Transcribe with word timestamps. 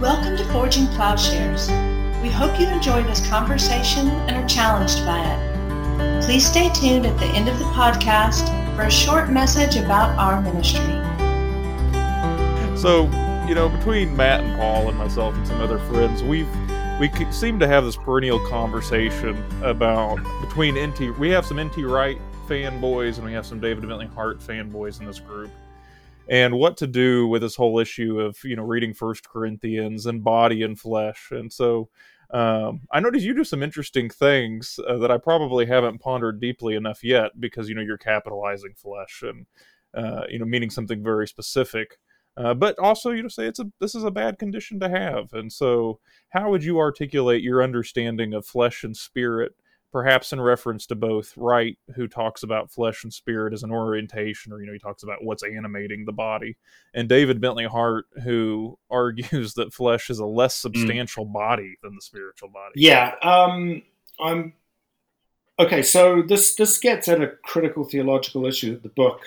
Welcome 0.00 0.38
to 0.38 0.44
Forging 0.46 0.86
Plowshares. 0.86 1.68
We 2.22 2.30
hope 2.30 2.58
you 2.58 2.66
enjoy 2.68 3.02
this 3.02 3.28
conversation 3.28 4.08
and 4.08 4.30
are 4.34 4.48
challenged 4.48 5.04
by 5.04 5.20
it. 5.22 6.24
Please 6.24 6.46
stay 6.46 6.70
tuned 6.70 7.04
at 7.04 7.18
the 7.18 7.26
end 7.26 7.50
of 7.50 7.58
the 7.58 7.66
podcast 7.66 8.46
for 8.74 8.84
a 8.84 8.90
short 8.90 9.28
message 9.28 9.76
about 9.76 10.18
our 10.18 10.40
ministry. 10.40 10.80
So, 12.78 13.10
you 13.46 13.54
know, 13.54 13.68
between 13.68 14.16
Matt 14.16 14.40
and 14.40 14.58
Paul 14.58 14.88
and 14.88 14.96
myself 14.96 15.34
and 15.34 15.46
some 15.46 15.60
other 15.60 15.78
friends, 15.80 16.22
we've 16.22 16.48
we 16.98 17.10
seem 17.30 17.58
to 17.58 17.68
have 17.68 17.84
this 17.84 17.96
perennial 17.96 18.40
conversation 18.48 19.44
about 19.62 20.16
between 20.40 20.76
NT. 20.78 21.18
We 21.18 21.28
have 21.28 21.44
some 21.44 21.60
NT 21.60 21.76
Wright 21.84 22.18
fanboys 22.48 23.16
and 23.16 23.26
we 23.26 23.34
have 23.34 23.44
some 23.44 23.60
David 23.60 23.86
Bentley 23.86 24.06
Hart 24.06 24.40
fanboys 24.40 24.98
in 24.98 25.04
this 25.04 25.20
group, 25.20 25.50
and 26.30 26.54
what 26.54 26.76
to 26.76 26.86
do 26.86 27.26
with 27.26 27.42
this 27.42 27.56
whole 27.56 27.80
issue 27.80 28.20
of 28.20 28.38
you 28.44 28.56
know 28.56 28.62
reading 28.62 28.94
First 28.94 29.28
Corinthians 29.28 30.06
and 30.06 30.24
body 30.24 30.62
and 30.62 30.78
flesh. 30.78 31.28
And 31.32 31.52
so, 31.52 31.90
um, 32.30 32.82
I 32.92 33.00
noticed 33.00 33.26
you 33.26 33.34
do 33.34 33.44
some 33.44 33.64
interesting 33.64 34.08
things 34.08 34.78
uh, 34.88 34.96
that 34.98 35.10
I 35.10 35.18
probably 35.18 35.66
haven't 35.66 35.98
pondered 35.98 36.40
deeply 36.40 36.76
enough 36.76 37.02
yet 37.02 37.38
because 37.40 37.68
you 37.68 37.74
know 37.74 37.82
you're 37.82 37.98
capitalizing 37.98 38.74
flesh 38.76 39.22
and 39.26 39.46
uh, 39.92 40.22
you 40.30 40.38
know 40.38 40.46
meaning 40.46 40.70
something 40.70 41.02
very 41.02 41.28
specific. 41.28 41.98
Uh, 42.36 42.54
but 42.54 42.78
also, 42.78 43.10
you 43.10 43.22
know, 43.22 43.28
say 43.28 43.46
it's 43.46 43.58
a 43.58 43.66
this 43.80 43.96
is 43.96 44.04
a 44.04 44.10
bad 44.10 44.38
condition 44.38 44.78
to 44.78 44.88
have, 44.88 45.32
and 45.32 45.52
so 45.52 45.98
how 46.30 46.48
would 46.48 46.62
you 46.62 46.78
articulate 46.78 47.42
your 47.42 47.60
understanding 47.60 48.32
of 48.34 48.46
flesh 48.46 48.84
and 48.84 48.96
spirit, 48.96 49.52
perhaps 49.92 50.32
in 50.32 50.40
reference 50.40 50.86
to 50.86 50.94
both 50.94 51.36
Wright, 51.36 51.76
who 51.96 52.06
talks 52.06 52.42
about 52.42 52.70
flesh 52.70 53.02
and 53.04 53.12
spirit 53.12 53.52
as 53.52 53.62
an 53.62 53.70
orientation, 53.72 54.52
or 54.52 54.60
you 54.60 54.66
know, 54.66 54.72
he 54.72 54.78
talks 54.78 55.02
about 55.02 55.24
what's 55.24 55.42
animating 55.42 56.04
the 56.04 56.12
body, 56.12 56.56
and 56.94 57.08
David 57.08 57.40
Bentley 57.40 57.66
Hart, 57.66 58.06
who 58.22 58.78
argues 58.90 59.54
that 59.54 59.72
flesh 59.74 60.10
is 60.10 60.18
a 60.18 60.26
less 60.26 60.56
Mm. 60.56 60.60
substantial 60.62 61.24
body 61.24 61.76
than 61.82 61.94
the 61.94 62.02
spiritual 62.02 62.48
body. 62.48 62.74
Yeah, 62.76 63.14
um, 63.22 63.82
I'm 64.20 64.52
okay. 65.58 65.82
So 65.82 66.22
this 66.22 66.54
this 66.54 66.78
gets 66.78 67.08
at 67.08 67.20
a 67.22 67.28
critical 67.44 67.84
theological 67.84 68.46
issue 68.46 68.72
that 68.72 68.82
the 68.82 68.88
book, 68.90 69.22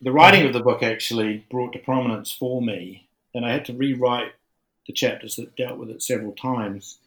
the 0.00 0.12
writing 0.12 0.46
of 0.46 0.52
the 0.52 0.60
book, 0.60 0.82
actually 0.82 1.44
brought 1.50 1.72
to 1.72 1.78
prominence 1.78 2.32
for 2.32 2.62
me, 2.62 3.08
and 3.34 3.44
I 3.44 3.52
had 3.52 3.64
to 3.66 3.72
rewrite 3.72 4.32
the 4.86 4.92
chapters 4.92 5.36
that 5.36 5.56
dealt 5.56 5.78
with 5.78 5.90
it 5.90 6.02
several 6.02 6.32
times, 6.32 6.98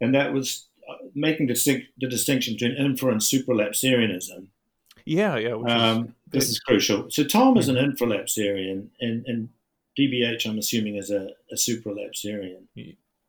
and 0.00 0.14
that 0.14 0.32
was 0.32 0.66
making 1.14 1.46
distinct, 1.46 1.86
the 1.98 2.08
distinction 2.08 2.54
between 2.54 2.72
infra 2.76 3.12
and 3.12 3.20
supralapsarianism. 3.20 4.46
Yeah, 5.04 5.36
yeah. 5.36 5.54
Which 5.54 5.72
is, 5.72 5.80
Um, 5.82 6.14
this 6.30 6.48
is 6.48 6.58
crucial. 6.58 7.10
So 7.10 7.24
Tom 7.24 7.56
is 7.56 7.68
an 7.68 7.76
infralapsarian, 7.76 8.88
and, 9.00 9.24
and 9.26 9.48
DBH, 9.98 10.46
I'm 10.46 10.58
assuming, 10.58 10.96
is 10.96 11.10
a, 11.10 11.28
a 11.50 11.54
supralapsarian. 11.54 12.64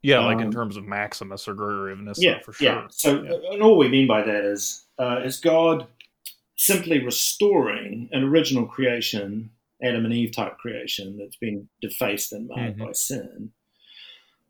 yeah, 0.02 0.20
like 0.20 0.40
in 0.40 0.46
um, 0.48 0.52
terms 0.52 0.76
of 0.78 0.86
Maximus 0.86 1.48
or 1.48 1.54
Gregory 1.54 1.96
yeah, 2.18 2.40
for 2.40 2.54
sure. 2.54 2.66
Yeah. 2.68 2.88
So, 2.90 3.24
Yeah. 3.24 3.54
and 3.54 3.62
all 3.62 3.78
we 3.78 3.88
mean 3.90 4.08
by 4.08 4.22
that 4.24 4.44
is 4.44 4.86
uh, 5.00 5.22
is 5.24 5.40
God 5.40 5.88
simply 6.56 7.04
restoring 7.04 8.10
an 8.12 8.24
original 8.24 8.66
creation, 8.66 9.52
Adam 9.82 10.06
and 10.06 10.14
Eve 10.14 10.32
type 10.32 10.58
creation 10.58 11.18
that's 11.18 11.36
been 11.36 11.70
defaced 11.82 12.34
and 12.34 12.48
marred 12.48 12.78
Mhm. 12.78 12.86
by 12.86 12.92
sin, 12.94 13.52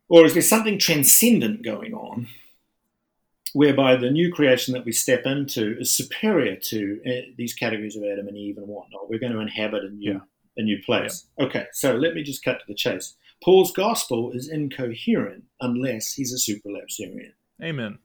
or 0.07 0.25
is 0.25 0.33
there 0.33 0.41
something 0.41 0.79
transcendent 0.79 1.63
going 1.63 1.93
on? 1.93 2.27
Whereby 3.53 3.95
the 3.95 4.11
new 4.11 4.31
creation 4.31 4.73
that 4.73 4.85
we 4.85 4.91
step 4.91 5.25
into 5.25 5.77
is 5.79 5.95
superior 5.95 6.55
to 6.55 7.01
uh, 7.07 7.11
these 7.37 7.53
categories 7.53 7.95
of 7.95 8.03
Adam 8.03 8.27
and 8.27 8.37
Eve 8.37 8.57
and 8.57 8.67
whatnot. 8.67 9.09
We're 9.09 9.19
going 9.19 9.33
to 9.33 9.39
inhabit 9.39 9.83
a 9.85 9.89
new 9.89 10.13
Yeah. 10.13 10.19
a 10.57 10.63
new 10.63 10.81
place. 10.83 11.27
Okay, 11.39 11.65
so 11.71 11.95
let 11.95 12.13
me 12.15 12.23
just 12.23 12.43
cut 12.43 12.59
to 12.59 12.65
the 12.67 12.73
chase. 12.75 13.15
Paul's 13.43 13.71
gospel 13.71 14.31
is 14.31 14.49
incoherent 14.49 15.43
unless 15.61 16.13
he's 16.13 16.33
a 16.33 16.51
supralapsarian. 16.51 17.33
Amen. 17.63 17.99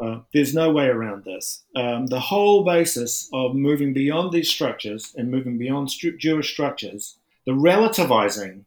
Uh, 0.00 0.20
there's 0.32 0.54
no 0.54 0.70
way 0.70 0.86
around 0.86 1.24
this. 1.24 1.64
Um, 1.76 2.06
the 2.06 2.20
whole 2.20 2.64
basis 2.64 3.28
of 3.34 3.54
moving 3.54 3.92
beyond 3.92 4.32
these 4.32 4.48
structures 4.48 5.12
and 5.16 5.30
moving 5.30 5.58
beyond 5.58 5.90
Jewish 6.18 6.52
structures, 6.52 7.18
the 7.44 7.52
relativizing 7.52 8.64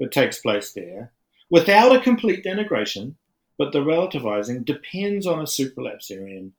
that 0.00 0.10
takes 0.12 0.40
place 0.40 0.72
there, 0.72 1.12
without 1.50 1.94
a 1.94 2.00
complete 2.00 2.44
denigration, 2.44 3.14
but 3.58 3.72
the 3.72 3.80
relativizing 3.80 4.64
depends 4.64 5.26
on 5.26 5.40
a 5.40 5.44
supralapsarian 5.44 6.52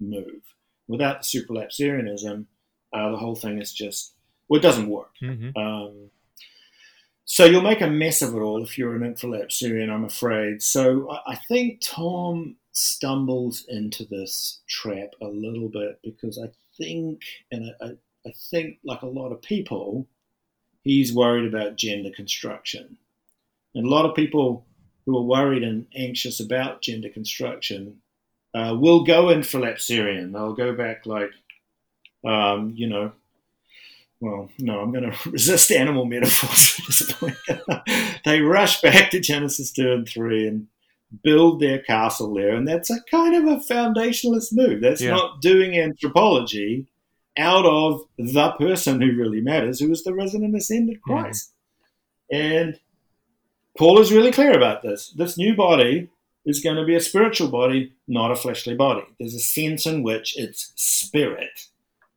move. 0.00 0.42
Without 0.88 1.22
the 1.22 1.24
supralapsarianism, 1.24 2.46
uh, 2.92 3.10
the 3.10 3.16
whole 3.16 3.34
thing 3.36 3.60
is 3.60 3.72
just, 3.72 4.14
well, 4.48 4.58
it 4.58 4.62
doesn't 4.62 4.88
work. 4.88 5.12
hmm 5.20 5.50
Um, 5.56 6.10
so 7.24 7.44
you'll 7.44 7.62
make 7.62 7.80
a 7.80 7.86
mess 7.86 8.20
of 8.20 8.34
it 8.34 8.40
all 8.40 8.62
if 8.62 8.76
you're 8.76 8.96
an 8.96 9.14
infralapsarian, 9.14 9.90
I'm 9.90 10.04
afraid. 10.04 10.62
So 10.62 11.10
I, 11.10 11.32
I 11.32 11.36
think 11.48 11.80
Tom 11.80 12.56
stumbles 12.72 13.64
into 13.68 14.04
this 14.04 14.60
trap 14.68 15.10
a 15.22 15.26
little 15.26 15.68
bit 15.68 16.00
because 16.02 16.38
I 16.38 16.50
think, 16.76 17.22
and 17.50 17.70
I, 17.80 17.84
I, 17.86 17.88
I 18.26 18.32
think, 18.50 18.78
like 18.84 19.02
a 19.02 19.06
lot 19.06 19.30
of 19.30 19.40
people, 19.40 20.08
he's 20.82 21.14
worried 21.14 21.46
about 21.52 21.76
gender 21.76 22.10
construction. 22.10 22.98
And 23.74 23.86
a 23.86 23.90
lot 23.90 24.04
of 24.04 24.14
people 24.16 24.66
who 25.06 25.16
are 25.16 25.22
worried 25.22 25.62
and 25.62 25.86
anxious 25.94 26.40
about 26.40 26.82
gender 26.82 27.08
construction 27.08 28.00
uh, 28.54 28.76
will 28.78 29.04
go 29.04 29.24
infralapsarian. 29.26 30.32
They'll 30.32 30.52
go 30.54 30.74
back 30.74 31.06
like, 31.06 31.30
um, 32.24 32.72
you 32.76 32.88
know, 32.88 33.12
well, 34.20 34.50
no, 34.58 34.80
I'm 34.80 34.92
going 34.92 35.10
to 35.10 35.30
resist 35.30 35.72
animal 35.72 36.04
metaphors 36.04 36.78
at 36.78 36.86
this 36.86 37.12
point. 37.12 37.36
they 38.24 38.40
rush 38.40 38.80
back 38.80 39.10
to 39.10 39.20
Genesis 39.20 39.72
2 39.72 39.92
and 39.92 40.08
3 40.08 40.46
and 40.46 40.66
build 41.22 41.60
their 41.60 41.78
castle 41.80 42.32
there. 42.34 42.54
And 42.54 42.66
that's 42.66 42.88
a 42.90 43.00
kind 43.10 43.34
of 43.34 43.44
a 43.44 43.62
foundationalist 43.62 44.52
move. 44.52 44.80
That's 44.80 45.02
Yeah. 45.02 45.10
not 45.10 45.42
doing 45.42 45.76
anthropology 45.76 46.86
out 47.36 47.66
of 47.66 48.02
the 48.18 48.52
person 48.52 49.00
who 49.00 49.16
really 49.16 49.40
matters, 49.40 49.80
who 49.80 49.90
is 49.90 50.04
the 50.04 50.14
risen 50.14 50.44
and 50.44 50.54
ascended 50.54 51.02
Christ. 51.02 51.52
And 52.30 52.78
Paul 53.78 54.00
is 54.00 54.12
really 54.12 54.32
clear 54.32 54.52
about 54.52 54.82
this. 54.82 55.10
This 55.16 55.38
new 55.38 55.54
body 55.56 56.08
is 56.44 56.60
going 56.60 56.76
to 56.76 56.84
be 56.84 56.94
a 56.94 57.00
spiritual 57.00 57.48
body, 57.48 57.92
not 58.06 58.30
a 58.30 58.36
fleshly 58.36 58.74
body. 58.74 59.02
There's 59.18 59.34
a 59.34 59.40
sense 59.40 59.86
in 59.86 60.02
which 60.02 60.36
it's 60.36 60.72
spirit. 60.76 61.68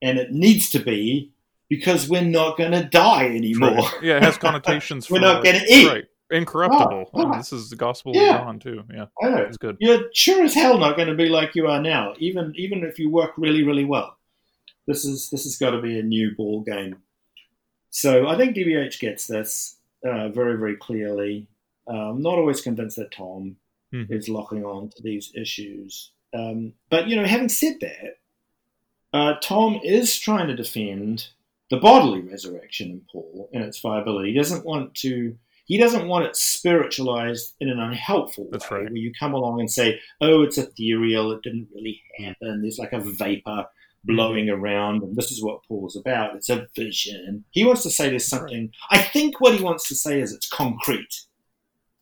And 0.02 0.18
it 0.18 0.32
needs 0.32 0.70
to 0.72 0.80
be 0.80 1.32
because 1.70 2.10
we're 2.10 2.22
not 2.22 2.58
going 2.58 2.72
to 2.72 2.84
die 2.84 3.26
anymore. 3.26 3.70
Right. 3.72 4.04
Yeah, 4.04 4.18
it 4.18 4.24
has 4.24 4.38
connotations. 4.38 5.10
We're 5.10 5.20
for, 5.20 5.22
not 5.22 5.44
gonna 5.44 5.62
eat. 5.68 5.88
Right. 5.88 6.04
Incorruptible. 6.32 7.12
Oh, 7.14 7.22
oh. 7.34 7.38
This 7.38 7.54
is 7.54 7.70
the 7.70 7.76
gospel 7.76 8.12
Yeah. 8.16 8.36
of 8.36 8.42
John 8.42 8.60
too. 8.60 8.84
Yeah, 8.94 9.06
I 9.24 9.30
know. 9.30 9.38
it's 9.38 9.58
good. 9.58 9.78
You're 9.80 10.10
sure 10.14 10.44
as 10.44 10.54
hell 10.54 10.78
not 10.78 10.96
going 10.96 11.08
to 11.08 11.16
be 11.16 11.30
like 11.30 11.56
you 11.56 11.68
are 11.68 11.82
now, 11.82 12.14
even 12.18 12.52
even 12.56 12.84
if 12.84 13.00
you 13.00 13.10
work 13.10 13.32
really, 13.38 13.64
really 13.64 13.86
well. 13.86 14.18
This 14.88 15.06
is 15.06 15.30
this 15.30 15.44
has 15.44 15.58
got 15.58 15.72
to 15.72 15.82
be 15.82 16.00
a 16.00 16.04
new 16.04 16.36
ball 16.36 16.62
game. 16.62 16.98
So 17.90 18.28
I 18.28 18.38
think 18.38 18.56
DBH 18.56 19.00
gets 19.00 19.28
this 19.28 19.75
uh, 20.06 20.30
very, 20.30 20.58
very 20.58 20.76
clearly. 20.76 21.48
I'm 21.88 22.22
not 22.22 22.38
always 22.38 22.62
convinced 22.62 22.98
that 22.98 23.12
Tom 23.12 23.58
Mhm. 23.94 24.10
is 24.12 24.28
locking 24.30 24.66
on 24.66 24.90
to 24.90 25.02
these 25.04 25.32
issues. 25.36 26.12
Um, 26.34 26.74
but 26.90 27.08
you 27.08 27.16
know, 27.16 27.26
having 27.26 27.50
said 27.50 27.80
that, 27.82 28.18
uh, 29.14 29.36
Tom 29.42 29.80
is 29.84 30.18
trying 30.20 30.48
to 30.48 30.56
defend 30.56 31.28
the 31.70 31.78
bodily 31.78 32.20
resurrection 32.22 32.90
in 32.92 33.02
Paul 33.12 33.50
and 33.54 33.64
its 33.64 33.80
viability. 33.80 34.32
He 34.32 34.38
doesn't 34.38 34.66
want 34.66 34.94
to. 34.96 35.38
He 35.68 35.78
doesn't 35.80 36.08
want 36.08 36.26
it 36.26 36.36
spiritualized 36.36 37.56
in 37.60 37.70
an 37.70 37.80
unhelpful 37.80 38.50
That's 38.52 38.70
way, 38.70 38.78
right. 38.82 38.84
where 38.90 38.98
you 38.98 39.12
come 39.20 39.34
along 39.34 39.60
and 39.60 39.72
say, 39.72 40.00
"Oh, 40.22 40.44
it's 40.44 40.60
ethereal. 40.60 41.32
It 41.32 41.42
didn't 41.42 41.70
really 41.74 42.02
happen. 42.20 42.62
There's 42.62 42.78
like 42.78 42.94
a 42.94 43.00
vapor 43.00 43.66
blowing 44.06 44.50
around, 44.50 45.04
and 45.04 45.16
this 45.16 45.32
is 45.32 45.44
what 45.44 45.64
Paul's 45.68 45.96
about. 45.96 46.36
It's 46.36 46.50
a 46.50 46.68
vision." 46.76 47.44
He 47.52 47.66
wants 47.66 47.84
to 47.84 47.90
say 47.90 48.10
there's 48.10 48.28
something. 48.28 48.72
I 48.92 49.00
think 49.00 49.42
what 49.42 49.56
he 49.56 49.64
wants 49.64 49.88
to 49.90 49.96
say 49.96 50.20
is 50.22 50.32
it's 50.34 50.48
concrete. 50.50 51.24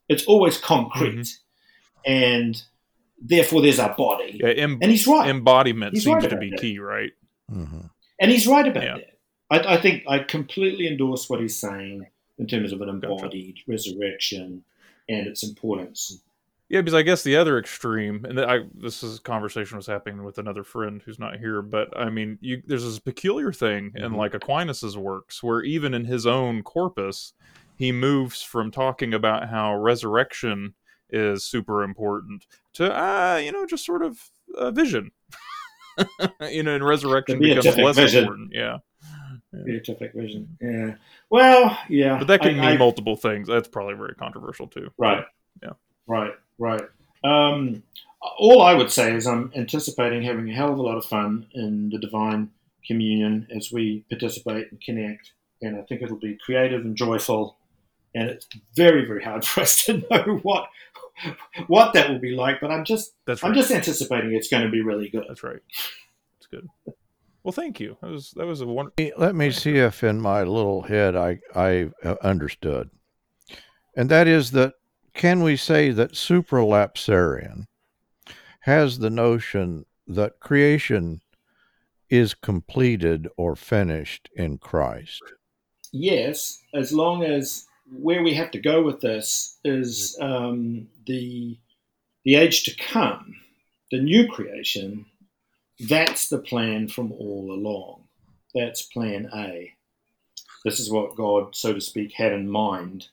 It's 0.10 0.26
always 0.26 0.58
concrete, 0.58 1.16
Mm-hmm. 2.06 2.12
and 2.12 2.62
therefore 3.22 3.62
there's 3.62 3.80
our 3.80 3.96
body. 3.96 4.40
Yeah, 4.44 4.50
em- 4.50 4.80
And 4.82 4.92
he's 4.92 5.08
right. 5.08 5.30
embodiment 5.30 5.94
He's 5.94 6.04
seems 6.04 6.24
right 6.24 6.30
to 6.30 6.38
be 6.38 6.50
that. 6.52 6.60
key, 6.60 6.80
right? 6.80 7.12
Mhm. 7.52 7.90
And 8.20 8.32
he's 8.32 8.46
right 8.48 8.68
about 8.68 8.84
Yeah. 8.84 8.98
that. 8.98 9.10
I, 9.70 9.76
I 9.76 9.82
think 9.82 10.04
I 10.08 10.20
completely 10.20 10.88
endorse 10.88 11.30
what 11.30 11.40
he's 11.40 11.58
saying 11.58 12.08
in 12.38 12.48
terms 12.48 12.72
of 12.74 12.82
an 12.82 13.00
Gotcha. 13.00 13.14
embodied 13.14 13.60
resurrection 13.68 14.64
and 15.08 15.28
its 15.28 15.44
importance. 15.44 16.20
Yeah, 16.70 16.82
because 16.82 16.94
I 16.96 17.04
guess 17.04 17.22
the 17.24 17.36
other 17.36 17.60
extreme, 17.60 18.26
and 18.26 18.40
I 18.40 18.62
this 18.74 19.04
is 19.04 19.20
conversation 19.20 19.78
was 19.78 19.86
happening 19.86 20.24
with 20.24 20.38
another 20.40 20.64
friend 20.64 21.02
who's 21.04 21.20
not 21.20 21.38
here, 21.38 21.62
but 21.62 21.96
I 21.96 22.10
mean, 22.10 22.38
you, 22.42 22.64
there's 22.66 22.84
this 22.84 22.98
peculiar 23.00 23.52
thing 23.52 23.92
in 23.96 24.14
Mhm. 24.14 24.16
like 24.18 24.34
Aquinas's 24.34 24.98
works 24.98 25.44
where 25.44 25.62
even 25.62 25.94
in 25.94 26.06
his 26.06 26.26
own 26.26 26.64
corpus, 26.64 27.34
he 27.76 27.92
moves 27.92 28.42
from 28.42 28.72
talking 28.72 29.14
about 29.14 29.50
how 29.50 29.76
resurrection 29.76 30.74
is 31.10 31.44
super 31.44 31.84
important 31.84 32.48
to 32.74 32.92
ah, 32.92 33.36
you 33.38 33.52
know, 33.52 33.66
just 33.68 33.86
sort 33.86 34.02
of 34.02 34.18
a 34.58 34.72
vision. 34.72 35.12
you 36.50 36.64
know, 36.64 36.74
and 36.76 36.84
resurrection 36.84 37.38
becomes 37.40 37.78
less 37.78 37.96
vision. 37.98 38.24
important. 38.24 38.52
Yeah, 38.54 38.78
Beatific 39.66 40.14
vision. 40.14 40.58
Yeah. 40.60 40.96
Well, 41.30 41.78
yeah. 41.90 42.18
but 42.18 42.28
that 42.28 42.42
can 42.42 42.52
I- 42.52 42.54
mean 42.54 42.64
I- 42.64 42.78
multiple 42.78 43.16
things. 43.16 43.48
That's 43.48 43.68
probably 43.68 43.94
very 43.96 44.16
controversial 44.16 44.68
too. 44.68 44.90
Right. 44.98 45.24
Yeah. 45.62 45.74
Right. 46.08 46.32
Right. 46.58 46.84
Um, 47.24 47.84
all 48.38 48.62
I 48.62 48.74
would 48.74 48.92
say 48.92 49.14
is 49.14 49.28
I'm 49.28 49.52
anticipating 49.56 50.24
having 50.24 50.50
a 50.50 50.54
hell 50.54 50.72
of 50.72 50.78
a 50.78 50.82
lot 50.82 50.98
of 50.98 51.06
fun 51.06 51.48
in 51.54 51.90
the 51.90 52.00
divine 52.00 52.50
communion 52.86 53.48
as 53.56 53.72
we 53.72 54.06
participate 54.10 54.72
and 54.72 54.82
connect, 54.82 55.32
and 55.62 55.78
I 55.78 55.82
think 55.84 56.02
it'll 56.02 56.18
be 56.18 56.38
creative 56.44 56.82
and 56.82 56.96
joyful. 56.96 57.58
And 58.16 58.30
it's 58.30 58.48
very, 58.76 59.06
very 59.06 59.24
hard 59.24 59.44
for 59.46 59.62
us 59.62 59.84
to 59.86 60.04
know 60.12 60.40
what 60.44 60.68
what 61.68 61.94
that 61.94 62.10
will 62.10 62.20
be 62.20 62.36
like. 62.36 62.62
But 62.62 62.72
I'm 62.72 62.86
just 62.86 63.14
That's 63.26 63.42
right. 63.42 63.50
I'm 63.50 63.56
just 63.56 63.72
anticipating 63.72 64.34
it's 64.34 64.50
going 64.50 64.64
to 64.64 64.70
be 64.70 64.82
really 64.82 65.10
good. 65.10 65.26
That's 65.28 65.44
right. 65.44 65.62
That's 66.40 66.48
good. 66.50 66.68
Well, 67.44 67.52
thank 67.52 67.80
you. 67.80 67.98
That 68.02 68.12
was 68.12 68.32
that 68.36 68.46
was 68.46 68.62
a 68.62 68.68
wonderful. 68.68 69.12
Let 69.18 69.36
me 69.36 69.52
see 69.52 69.78
if 69.78 70.04
in 70.04 70.22
my 70.22 70.44
little 70.44 70.84
head 70.84 71.16
I, 71.16 71.40
I 71.54 71.90
uh, 72.04 72.16
understood. 72.22 72.90
And 73.96 74.10
that 74.10 74.28
is 74.28 74.52
that 74.52 74.74
can 75.14 75.44
we 75.44 75.56
say 75.56 75.92
that 75.92 76.14
supralapsarian 76.14 77.68
has 78.62 79.00
the 79.00 79.10
notion 79.10 79.86
that 80.08 80.40
creation 80.40 81.22
is 82.10 82.34
completed 82.34 83.28
or 83.38 83.56
finished 83.56 84.30
in 84.36 84.58
Christ? 84.58 85.22
Yes, 85.92 86.62
as 86.74 86.92
long 86.92 87.24
as 87.24 87.66
where 87.92 88.24
we 88.24 88.34
have 88.34 88.52
to 88.52 88.60
go 88.60 88.84
with 88.84 89.02
this 89.02 89.58
is 89.64 90.18
um, 90.22 90.88
the 91.06 91.58
the 92.24 92.36
age 92.36 92.64
to 92.64 92.76
come, 92.76 93.36
the 93.92 94.00
new 94.02 94.28
creation. 94.28 95.06
That's 95.80 96.30
the 96.30 96.38
plan 96.38 96.88
from 96.88 97.12
all 97.12 97.52
along. 97.52 98.04
That's 98.56 98.84
plan 98.84 99.30
A. 99.36 99.74
This 100.64 100.80
is 100.80 100.90
what 100.90 101.16
God, 101.18 101.56
so 101.56 101.74
to 101.74 101.82
speak, 101.82 102.14
had 102.14 102.32
in 102.32 102.50
mind. 102.50 103.08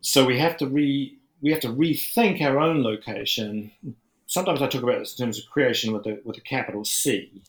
So 0.00 0.24
we 0.24 0.38
have 0.38 0.56
to 0.58 0.66
re 0.66 1.18
we 1.44 1.50
have 1.50 1.60
to 1.60 1.68
rethink 1.68 2.40
our 2.40 2.58
own 2.58 2.82
location. 2.82 3.70
Sometimes 4.26 4.62
I 4.62 4.66
talk 4.66 4.82
about 4.82 4.98
this 4.98 5.16
in 5.16 5.26
terms 5.26 5.38
of 5.38 5.48
creation 5.50 5.92
with 5.92 6.06
a 6.06 6.18
with 6.24 6.38
a 6.38 6.40
capital 6.40 6.84
C. 6.84 7.42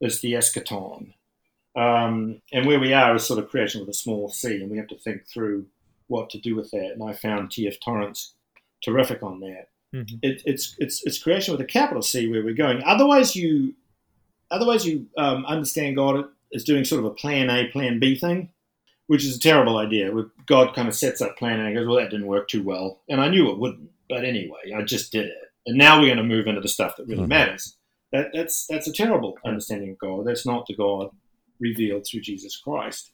Is 0.00 0.20
the 0.20 0.32
eschaton. 0.32 1.14
Um, 1.76 2.42
and 2.52 2.66
where 2.66 2.80
we 2.80 2.92
are 2.92 3.14
is 3.14 3.24
sort 3.24 3.38
of 3.38 3.48
creation 3.48 3.80
with 3.80 3.88
a 3.88 3.94
small 3.94 4.28
c, 4.28 4.60
and 4.60 4.70
we 4.70 4.76
have 4.76 4.88
to 4.88 4.98
think 4.98 5.26
through 5.26 5.66
what 6.08 6.28
to 6.30 6.38
do 6.38 6.56
with 6.56 6.72
that. 6.72 6.90
And 6.90 7.02
I 7.02 7.12
found 7.12 7.52
T.F. 7.52 7.76
Torrance 7.82 8.34
terrific 8.82 9.22
on 9.22 9.38
that. 9.40 9.68
Mhm. 9.94 10.18
It, 10.22 10.42
it's 10.44 10.74
it's 10.78 11.06
it's 11.06 11.22
creation 11.22 11.52
with 11.52 11.60
a 11.60 11.72
capital 11.78 12.02
C 12.02 12.26
where 12.26 12.42
we're 12.42 12.54
going. 12.54 12.82
Otherwise, 12.82 13.36
you 13.36 13.74
otherwise 14.50 14.84
you 14.84 15.06
um, 15.16 15.46
understand 15.46 15.94
God 15.94 16.24
as 16.52 16.64
doing 16.64 16.84
sort 16.84 16.98
of 16.98 17.04
a 17.04 17.14
plan 17.14 17.48
A, 17.48 17.68
plan 17.68 18.00
B 18.00 18.16
thing, 18.16 18.50
which 19.06 19.24
is 19.24 19.36
a 19.36 19.40
terrible 19.40 19.76
idea. 19.78 20.10
God 20.46 20.74
kind 20.74 20.88
of 20.88 20.94
sets 20.94 21.20
up 21.20 21.36
plan 21.36 21.60
and 21.60 21.74
goes, 21.74 21.86
"Well, 21.86 21.96
that 21.96 22.10
didn't 22.10 22.26
work 22.26 22.48
too 22.48 22.62
well," 22.62 23.00
and 23.08 23.20
I 23.20 23.28
knew 23.28 23.50
it 23.50 23.58
wouldn't, 23.58 23.90
but 24.08 24.24
anyway, 24.24 24.72
I 24.76 24.82
just 24.82 25.12
did 25.12 25.26
it. 25.26 25.34
And 25.66 25.76
now 25.78 26.00
we're 26.00 26.06
going 26.06 26.16
to 26.18 26.24
move 26.24 26.46
into 26.46 26.60
the 26.60 26.68
stuff 26.68 26.96
that 26.96 27.06
really 27.06 27.22
Mhm. 27.24 27.28
matters. 27.28 27.76
That, 28.12 28.30
that's 28.34 28.66
that's 28.66 28.88
a 28.88 28.92
terrible 28.92 29.38
understanding 29.44 29.90
of 29.90 29.98
God. 29.98 30.26
That's 30.26 30.44
not 30.46 30.66
the 30.66 30.74
God 30.74 31.10
revealed 31.60 32.04
through 32.06 32.20
Jesus 32.22 32.56
Christ. 32.56 33.10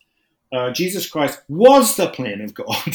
Uh, 0.51 0.71
Jesus 0.73 1.09
Christ 1.09 1.43
was 1.49 1.97
the 1.97 2.09
plan 2.09 2.41
of 2.41 2.55
God 2.55 2.95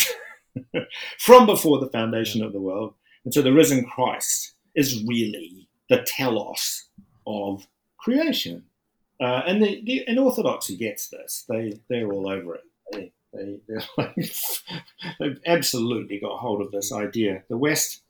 from 1.19 1.45
before 1.45 1.79
the 1.79 1.89
foundation 1.89 2.43
of 2.43 2.51
the 2.53 2.59
world. 2.59 2.95
And 3.25 3.33
so 3.33 3.41
the 3.41 3.53
risen 3.53 3.85
Christ 3.85 4.53
is 4.75 5.03
really 5.05 5.67
the 5.89 6.03
telos 6.05 6.85
of 7.27 7.67
creation. 7.97 8.63
Uh, 9.21 9.43
and 9.45 9.63
the, 9.63 9.81
the 9.85 10.05
and 10.07 10.19
Orthodoxy 10.19 10.75
gets 10.75 11.07
this. 11.07 11.45
They 11.47 11.79
they're 11.89 12.11
all 12.11 12.27
over 12.27 12.55
it. 12.55 12.63
They 12.91 13.11
they 13.33 13.59
they're 13.67 13.81
like, 13.97 14.15
they've 15.19 15.39
absolutely 15.45 16.19
got 16.19 16.37
hold 16.39 16.61
of 16.61 16.71
this 16.71 16.91
idea. 16.91 17.43
The 17.49 17.57
West, 17.57 18.01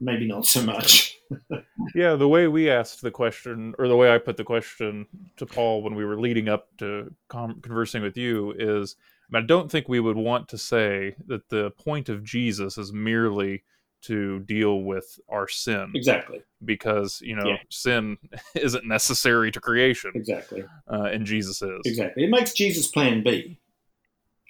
maybe 0.00 0.26
not 0.26 0.46
so 0.46 0.62
much. 0.62 1.12
Yeah, 1.94 2.14
the 2.14 2.28
way 2.28 2.46
we 2.46 2.70
asked 2.70 3.02
the 3.02 3.10
question, 3.10 3.74
or 3.78 3.88
the 3.88 3.96
way 3.96 4.12
I 4.14 4.18
put 4.18 4.36
the 4.36 4.44
question 4.44 5.06
to 5.38 5.44
Paul 5.46 5.82
when 5.82 5.94
we 5.96 6.04
were 6.04 6.18
leading 6.20 6.48
up 6.48 6.68
to 6.78 7.12
com- 7.28 7.60
conversing 7.60 8.00
with 8.02 8.16
you, 8.16 8.54
is 8.56 8.94
I 9.34 9.40
don't 9.40 9.70
think 9.70 9.88
we 9.88 9.98
would 10.00 10.16
want 10.16 10.48
to 10.50 10.58
say 10.58 11.16
that 11.26 11.48
the 11.48 11.70
point 11.72 12.08
of 12.08 12.22
Jesus 12.22 12.78
is 12.78 12.92
merely 12.92 13.64
to 14.02 14.38
deal 14.40 14.82
with 14.82 15.18
our 15.28 15.48
sin, 15.48 15.90
exactly, 15.94 16.42
because 16.64 17.20
you 17.22 17.34
know 17.34 17.48
Yeah. 17.48 17.56
sin 17.70 18.18
isn't 18.54 18.86
necessary 18.86 19.50
to 19.50 19.60
creation, 19.60 20.12
exactly. 20.14 20.64
uh, 20.90 21.04
and 21.12 21.26
Jesus 21.26 21.60
is. 21.60 21.80
Exactly. 21.84 22.24
It 22.24 22.30
makes 22.30 22.52
Jesus 22.52 22.86
plan 22.88 23.22
B. 23.24 23.58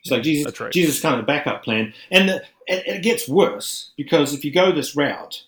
It's 0.07 0.11
like 0.13 0.23
Jesus, 0.23 0.61
right. 0.61 0.73
Jesus 0.73 0.97
is 0.97 1.01
kind 1.03 1.15
of 1.15 1.21
the 1.21 1.27
backup 1.27 1.63
plan. 1.65 1.93
And 2.11 2.29
the, 2.29 2.37
it, 2.67 2.87
it 2.87 3.03
gets 3.03 3.29
worse 3.29 3.93
because 3.97 4.33
if 4.35 4.45
you 4.45 4.53
go 4.53 4.73
this 4.73 4.95
route, 4.97 5.43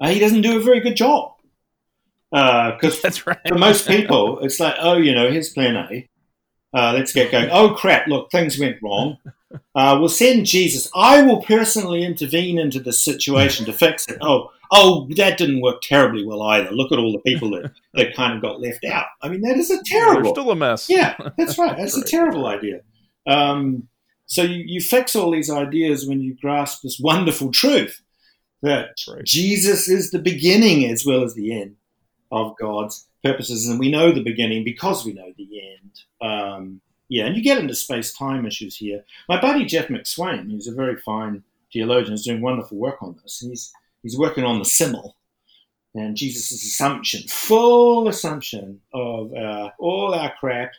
uh, 0.00 0.08
he 0.08 0.18
doesn't 0.20 0.42
do 0.42 0.56
a 0.58 0.62
very 0.62 0.80
good 0.80 0.96
job. 0.96 1.32
Because 2.30 3.00
That's 3.02 3.26
right. 3.26 3.38
for 3.46 3.56
most 3.56 3.86
people, 3.86 4.40
it's 4.40 4.60
like, 4.60 4.74
oh, 4.80 4.96
you 4.96 5.14
know, 5.14 5.30
here's 5.30 5.50
plan 5.50 5.76
A. 5.76 6.08
Uh, 6.76 6.92
let's 6.92 7.12
get 7.12 7.30
going. 7.30 7.48
Oh, 7.50 7.74
crap, 7.74 8.08
look, 8.08 8.30
things 8.32 8.58
went 8.58 8.76
wrong. 8.82 9.18
Uh, 9.76 9.96
we'll 10.00 10.08
send 10.08 10.44
Jesus. 10.46 10.90
I 10.96 11.22
will 11.22 11.40
personally 11.42 12.02
intervene 12.04 12.58
into 12.58 12.80
the 12.80 12.92
situation 12.92 13.64
to 13.66 13.72
fix 13.72 14.08
it. 14.08 14.18
Oh, 14.20 14.50
oh, 14.72 15.06
that 15.16 15.38
didn't 15.38 15.60
work 15.60 15.80
terribly 15.82 16.26
well 16.26 16.42
either. 16.42 16.72
Look 16.72 16.90
at 16.90 16.98
all 16.98 17.12
the 17.12 17.20
people 17.20 17.50
that, 17.52 17.70
that 17.94 18.16
kind 18.16 18.34
of 18.34 18.42
got 18.42 18.60
left 18.60 18.84
out. 18.84 19.06
I 19.22 19.28
mean, 19.28 19.42
that 19.42 19.56
is 19.56 19.70
a 19.70 19.74
They're 19.74 19.82
terrible. 19.84 20.32
still 20.34 20.50
a 20.50 20.56
mess. 20.56 20.90
Yeah, 20.90 21.14
that's 21.38 21.56
right. 21.56 21.76
That's 21.76 21.96
a 21.96 22.00
Right. 22.00 22.08
terrible 22.08 22.46
idea. 22.46 22.80
Um, 23.28 23.86
so 24.26 24.42
you, 24.42 24.64
you 24.66 24.80
fix 24.80 25.14
all 25.14 25.30
these 25.30 25.50
ideas 25.50 26.06
when 26.06 26.20
you 26.20 26.36
grasp 26.40 26.82
this 26.82 26.98
wonderful 26.98 27.50
truth 27.50 28.02
that 28.62 28.96
right. 29.08 29.24
Jesus 29.24 29.88
is 29.88 30.10
the 30.10 30.18
beginning 30.18 30.90
as 30.90 31.04
well 31.04 31.22
as 31.22 31.34
the 31.34 31.60
end 31.60 31.76
of 32.32 32.56
God's 32.58 33.06
purposes, 33.22 33.68
and 33.68 33.78
we 33.78 33.90
know 33.90 34.12
the 34.12 34.22
beginning 34.22 34.64
because 34.64 35.04
we 35.04 35.12
know 35.12 35.32
the 35.36 35.60
end. 35.60 36.00
Um, 36.20 36.80
yeah, 37.08 37.26
and 37.26 37.36
you 37.36 37.42
get 37.42 37.58
into 37.58 37.74
space 37.74 38.12
time 38.12 38.46
issues 38.46 38.76
here. 38.76 39.04
My 39.28 39.40
buddy 39.40 39.64
Jeff 39.64 39.88
McSwain, 39.88 40.50
who's 40.50 40.66
a 40.66 40.74
very 40.74 40.96
fine 40.96 41.44
theologian, 41.72 42.14
is 42.14 42.24
doing 42.24 42.40
wonderful 42.40 42.78
work 42.78 43.02
on 43.02 43.16
this. 43.22 43.40
He's 43.40 43.72
he's 44.02 44.18
working 44.18 44.44
on 44.44 44.58
the 44.58 44.64
simile 44.64 45.16
and 45.94 46.16
Jesus' 46.16 46.64
assumption, 46.64 47.22
full 47.28 48.08
assumption 48.08 48.80
of 48.92 49.32
uh, 49.32 49.70
all 49.78 50.14
our 50.14 50.32
crap 50.40 50.72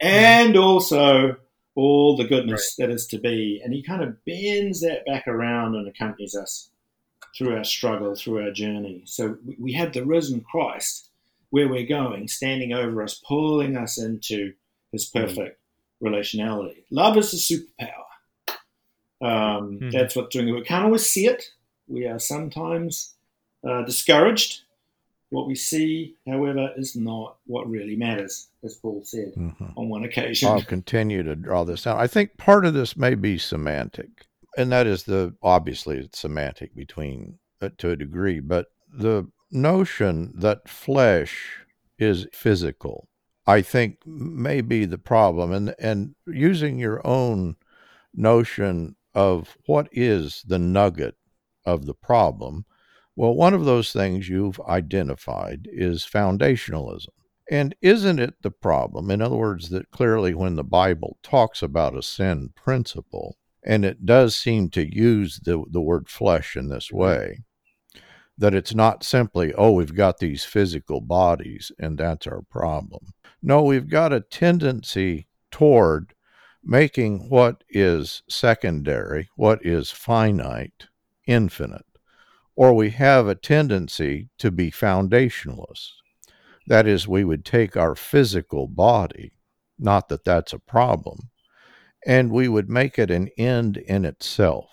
and 0.00 0.56
also 0.56 1.36
all 1.80 2.16
the 2.16 2.24
goodness 2.24 2.74
that 2.76 2.90
is 2.90 3.06
to 3.08 3.18
be. 3.18 3.60
And 3.64 3.72
he 3.72 3.82
kind 3.82 4.02
of 4.02 4.22
bends 4.24 4.80
that 4.80 5.04
back 5.06 5.26
around 5.26 5.74
and 5.76 5.86
accompanies 5.88 6.34
us 6.34 6.70
through 7.36 7.56
our 7.56 7.64
struggle, 7.64 8.14
through 8.14 8.42
our 8.44 8.50
journey. 8.50 9.02
So 9.06 9.38
we- 9.58 9.72
have 9.80 9.92
the 9.92 10.04
risen 10.04 10.40
Christ 10.42 11.08
where 11.50 11.68
we're 11.68 11.86
going, 11.86 12.28
standing 12.28 12.72
over 12.72 13.02
us, 13.02 13.14
pulling 13.26 13.76
us 13.76 13.98
into 13.98 14.52
his 14.92 15.04
perfect 15.06 15.58
relationality. 16.02 16.82
Love 16.90 17.16
is 17.16 17.32
a 17.32 17.36
superpower. 17.54 18.06
Um, 19.22 19.78
Mhm. 19.80 19.92
That's 19.92 20.16
what's 20.16 20.32
doing 20.34 20.48
it. 20.48 20.52
We 20.52 20.62
can't 20.62 20.84
always 20.84 21.06
see 21.06 21.26
it. 21.26 21.42
We 21.88 22.06
are 22.06 22.18
sometimes 22.18 23.14
uh, 23.62 23.82
discouraged. 23.84 24.62
What 25.30 25.46
we 25.46 25.54
see, 25.54 26.16
however, 26.26 26.70
is 26.76 26.96
not 26.96 27.36
what 27.46 27.68
really 27.70 27.96
matters, 27.96 28.48
as 28.64 28.74
Paul 28.74 29.02
said 29.04 29.32
Mhm. 29.36 29.72
on 29.76 29.88
one 29.88 30.04
occasion. 30.04 30.48
I'll 30.48 30.62
continue 30.62 31.22
to 31.22 31.36
draw 31.36 31.64
this 31.64 31.86
out. 31.86 31.98
I 31.98 32.08
think 32.08 32.36
part 32.36 32.64
of 32.64 32.74
this 32.74 32.96
may 32.96 33.14
be 33.14 33.38
semantic, 33.38 34.26
and 34.58 34.72
that 34.72 34.86
is 34.88 35.04
the 35.04 35.34
obviously 35.42 35.98
it's 35.98 36.18
semantic 36.18 36.74
between 36.74 37.38
uh, 37.62 37.70
to 37.78 37.90
a 37.90 37.96
degree, 37.96 38.40
but 38.40 38.66
the 38.92 39.30
notion 39.52 40.32
that 40.34 40.68
flesh 40.68 41.58
is 41.98 42.26
physical, 42.32 43.08
I 43.46 43.62
think, 43.62 43.98
may 44.06 44.60
be 44.62 44.84
the 44.84 44.98
problem, 44.98 45.52
and 45.52 45.74
and 45.78 46.16
using 46.26 46.78
your 46.78 47.06
own 47.06 47.56
notion 48.14 48.96
of 49.14 49.56
what 49.66 49.88
is 49.92 50.42
the 50.46 50.58
nugget 50.58 51.14
of 51.64 51.86
the 51.86 51.94
problem. 51.94 52.64
Well, 53.16 53.34
one 53.34 53.54
of 53.54 53.64
those 53.64 53.92
things 53.92 54.28
you've 54.28 54.60
identified 54.60 55.68
is 55.70 56.04
foundationalism. 56.04 57.08
And 57.50 57.74
isn't 57.82 58.20
it 58.20 58.34
the 58.42 58.52
problem? 58.52 59.10
In 59.10 59.20
other 59.20 59.36
words, 59.36 59.70
that 59.70 59.90
clearly 59.90 60.34
when 60.34 60.54
the 60.54 60.64
Bible 60.64 61.18
talks 61.22 61.62
about 61.62 61.96
a 61.96 62.02
sin 62.02 62.50
principle, 62.54 63.36
and 63.64 63.84
it 63.84 64.06
does 64.06 64.36
seem 64.36 64.70
to 64.70 64.96
use 64.96 65.40
the, 65.40 65.64
the 65.68 65.80
word 65.80 66.08
flesh 66.08 66.56
in 66.56 66.68
this 66.68 66.92
way, 66.92 67.42
that 68.38 68.54
it's 68.54 68.74
not 68.74 69.04
simply, 69.04 69.52
oh, 69.54 69.72
we've 69.72 69.94
got 69.94 70.18
these 70.18 70.44
physical 70.44 71.00
bodies 71.00 71.72
and 71.78 71.98
that's 71.98 72.26
our 72.26 72.42
problem. 72.42 73.12
No, 73.42 73.62
we've 73.62 73.88
got 73.88 74.12
a 74.12 74.20
tendency 74.20 75.26
toward 75.50 76.14
making 76.62 77.28
what 77.28 77.64
is 77.68 78.22
secondary, 78.28 79.28
what 79.34 79.64
is 79.64 79.90
finite, 79.90 80.86
infinite. 81.26 81.84
Or 82.60 82.74
we 82.74 82.90
have 82.90 83.26
a 83.26 83.34
tendency 83.34 84.28
to 84.36 84.50
be 84.50 84.70
foundationalists. 84.70 85.92
That 86.66 86.86
is, 86.86 87.08
we 87.08 87.24
would 87.24 87.42
take 87.42 87.74
our 87.74 87.94
physical 87.94 88.66
body, 88.66 89.32
not 89.78 90.10
that 90.10 90.26
that's 90.26 90.52
a 90.52 90.58
problem, 90.58 91.30
and 92.06 92.30
we 92.30 92.48
would 92.48 92.68
make 92.68 92.98
it 92.98 93.10
an 93.10 93.30
end 93.38 93.78
in 93.78 94.04
itself. 94.04 94.68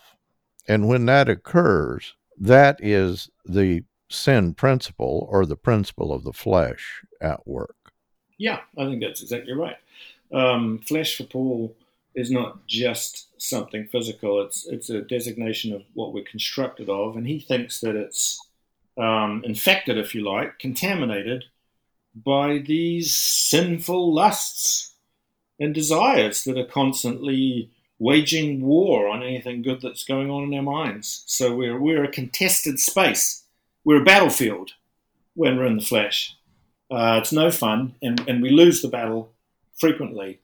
And 0.68 0.90
when 0.90 1.06
that 1.06 1.30
occurs, 1.30 2.14
that 2.38 2.78
is 2.84 3.30
the 3.46 3.86
sin 4.10 4.54
principle 4.54 5.26
or 5.32 5.46
the 5.46 5.56
principle 5.56 6.12
of 6.12 6.26
the 6.26 6.34
flesh 6.34 7.06
at 7.22 7.48
work. 7.48 7.94
Yeah, 8.38 8.60
I 8.78 8.84
think 8.84 9.02
that's 9.02 9.22
exactly 9.22 9.54
right. 9.54 9.78
Um, 10.34 10.80
flesh 10.80 11.16
for 11.16 11.24
Paul 11.24 11.74
is 12.18 12.32
not 12.32 12.68
just 12.68 13.28
something 13.42 13.88
physical; 13.88 14.42
it's 14.42 14.68
it's 14.68 14.90
a 14.90 15.02
designation 15.02 15.74
of 15.74 15.84
what 15.94 16.14
we're 16.14 16.24
constructed 16.24 16.90
of, 16.90 17.16
and 17.16 17.28
he 17.28 17.40
thinks 17.40 17.80
that 17.82 17.96
it's 17.96 18.40
um, 18.98 19.44
infected, 19.46 19.98
if 19.98 20.16
you 20.16 20.24
like, 20.24 20.60
contaminated 20.60 21.46
by 22.16 22.58
these 22.58 23.16
sinful 23.16 24.14
lusts 24.14 24.96
and 25.60 25.74
desires 25.74 26.44
that 26.44 26.58
are 26.58 26.66
constantly 26.66 27.72
waging 28.00 28.62
war 28.62 29.08
on 29.08 29.24
anything 29.24 29.62
good 29.62 29.82
that's 29.82 30.04
going 30.04 30.30
on 30.30 30.44
in 30.44 30.54
our 30.56 30.64
minds. 30.64 31.24
So 31.28 31.56
we're 31.56 31.80
we're 31.80 32.04
a 32.04 32.12
contested 32.12 32.80
space. 32.80 33.44
We're 33.84 34.02
a 34.02 34.06
battlefield 34.06 34.72
when 35.36 35.58
we're 35.58 35.68
in 35.68 35.78
the 35.78 35.86
flesh. 35.86 36.36
Uh, 36.90 37.20
it's 37.22 37.32
no 37.32 37.52
fun, 37.52 37.96
and, 38.02 38.28
and 38.28 38.42
we 38.42 38.50
lose 38.50 38.82
the 38.82 38.88
battle 38.88 39.32
frequently. 39.78 40.40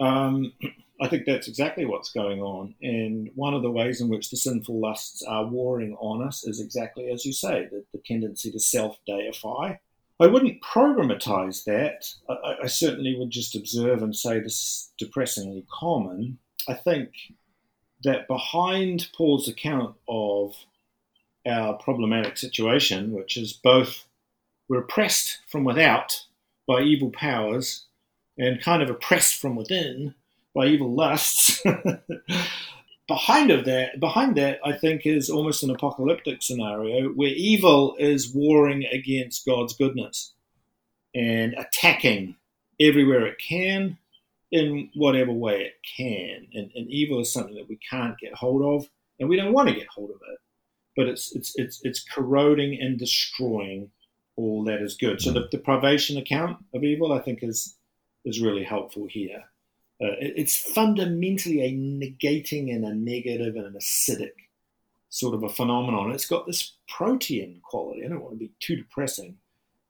Um, 0.00 0.52
I 1.02 1.08
think 1.08 1.24
that's 1.26 1.48
exactly 1.48 1.84
what's 1.84 2.12
going 2.12 2.40
on. 2.40 2.76
And 2.80 3.28
one 3.34 3.54
of 3.54 3.62
the 3.62 3.70
ways 3.70 4.00
in 4.00 4.08
which 4.08 4.30
the 4.30 4.36
sinful 4.36 4.80
lusts 4.80 5.22
are 5.22 5.44
warring 5.44 5.96
on 5.98 6.26
us 6.26 6.44
is 6.46 6.60
exactly 6.60 7.10
as 7.10 7.24
you 7.24 7.32
say, 7.32 7.66
the, 7.70 7.84
the 7.92 8.00
tendency 8.06 8.52
to 8.52 8.60
self 8.60 8.98
deify. 9.04 9.74
I 10.20 10.26
wouldn't 10.28 10.62
programatize 10.62 11.64
that. 11.64 12.14
I, 12.28 12.64
I, 12.64 12.66
certainly 12.68 13.16
would 13.18 13.30
just 13.30 13.56
observe 13.56 14.02
and 14.02 14.14
say 14.14 14.38
this 14.38 14.54
is 14.54 14.92
depressingly 14.96 15.66
common. 15.68 16.38
I 16.68 16.74
think 16.74 17.10
that 18.04 18.28
behind 18.28 19.08
Paul's 19.16 19.48
account 19.48 19.96
of 20.08 20.54
our 21.44 21.74
problematic 21.74 22.36
situation, 22.36 23.10
which 23.10 23.36
is 23.36 23.52
both 23.52 24.04
we're 24.68 24.78
oppressed 24.78 25.40
from 25.48 25.64
without 25.64 26.26
by 26.68 26.82
evil 26.82 27.10
powers 27.10 27.86
and 28.38 28.62
kind 28.62 28.82
of 28.82 28.88
oppressed 28.88 29.34
from 29.34 29.56
within 29.56 30.14
by 30.54 30.66
evil 30.66 30.94
lusts. 30.94 31.62
behind 33.08 33.50
of 33.50 33.64
that, 33.64 34.00
behind 34.00 34.36
that, 34.36 34.58
I 34.64 34.72
think 34.72 35.04
is 35.04 35.28
almost 35.28 35.62
an 35.62 35.70
apocalyptic 35.70 36.42
scenario 36.42 37.08
where 37.10 37.28
evil 37.28 37.96
is 37.98 38.32
warring 38.34 38.84
against 38.92 39.44
God's 39.44 39.74
goodness 39.76 40.32
and 41.14 41.54
attacking 41.54 42.36
everywhere 42.80 43.26
it 43.26 43.38
can 43.38 43.98
in 44.50 44.90
whatever 44.94 45.32
way 45.32 45.62
it 45.62 45.74
can. 45.96 46.46
And, 46.54 46.70
and 46.74 46.88
evil 46.88 47.20
is 47.20 47.32
something 47.32 47.54
that 47.56 47.68
we 47.68 47.78
can't 47.88 48.18
get 48.18 48.34
hold 48.34 48.62
of, 48.62 48.88
and 49.18 49.28
we 49.28 49.36
don't 49.36 49.52
want 49.52 49.68
to 49.68 49.74
get 49.74 49.88
hold 49.88 50.10
of 50.10 50.16
it. 50.16 50.38
But 50.96 51.08
it's 51.08 51.34
it's 51.34 51.52
it's 51.56 51.80
it's 51.84 52.04
corroding 52.04 52.78
and 52.80 52.98
destroying 52.98 53.90
all 54.36 54.64
that 54.64 54.82
is 54.82 54.96
good. 54.96 55.20
So 55.20 55.32
the, 55.32 55.48
the 55.50 55.58
privation 55.58 56.18
account 56.18 56.58
of 56.74 56.84
evil, 56.84 57.12
I 57.12 57.20
think, 57.20 57.42
is 57.42 57.76
is 58.24 58.40
really 58.40 58.62
helpful 58.62 59.06
here. 59.08 59.44
Uh, 60.02 60.16
it's 60.18 60.56
fundamentally 60.56 61.60
a 61.60 61.72
negating 61.72 62.74
and 62.74 62.84
a 62.84 62.92
negative 62.92 63.54
and 63.54 63.66
an 63.66 63.74
acidic 63.74 64.32
sort 65.10 65.34
of 65.34 65.42
a 65.42 65.48
phenomenon. 65.48 66.10
It's 66.10 66.26
got 66.26 66.46
this 66.46 66.72
protean 66.88 67.60
quality. 67.62 68.04
I 68.04 68.08
don't 68.08 68.22
want 68.22 68.32
to 68.32 68.38
be 68.38 68.50
too 68.60 68.76
depressing, 68.76 69.36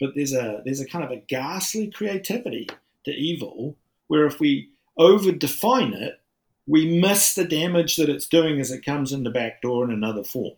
but 0.00 0.11
there's 0.14 0.35
a 0.35 0.61
there's 0.64 0.81
a 0.81 0.87
kind 0.87 1.04
of 1.04 1.12
a 1.12 1.23
ghastly 1.28 1.90
creativity 1.90 2.69
to 3.04 3.11
evil 3.12 3.76
where 4.09 4.26
if 4.26 4.40
we 4.40 4.71
over 4.99 5.33
define 5.33 5.95
it, 5.95 6.21
we 6.66 7.00
miss 7.00 7.35
the 7.35 7.45
damage 7.45 7.97
that 7.97 8.11
it's 8.11 8.26
doing 8.26 8.61
as 8.61 8.71
it 8.71 8.85
comes 8.85 9.12
in 9.12 9.23
the 9.23 9.31
back 9.31 9.62
door 9.62 9.85
in 9.85 9.90
another 9.90 10.25
form. 10.25 10.57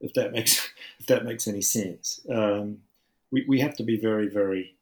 If 0.00 0.14
that 0.14 0.32
makes 0.32 0.68
if 0.98 1.06
that 1.06 1.24
makes 1.24 1.46
any 1.46 1.62
sense, 1.62 2.20
um, 2.28 2.78
we 3.30 3.44
we 3.46 3.60
have 3.60 3.76
to 3.76 3.84
be 3.84 4.00
very 4.00 4.28
very 4.28 4.76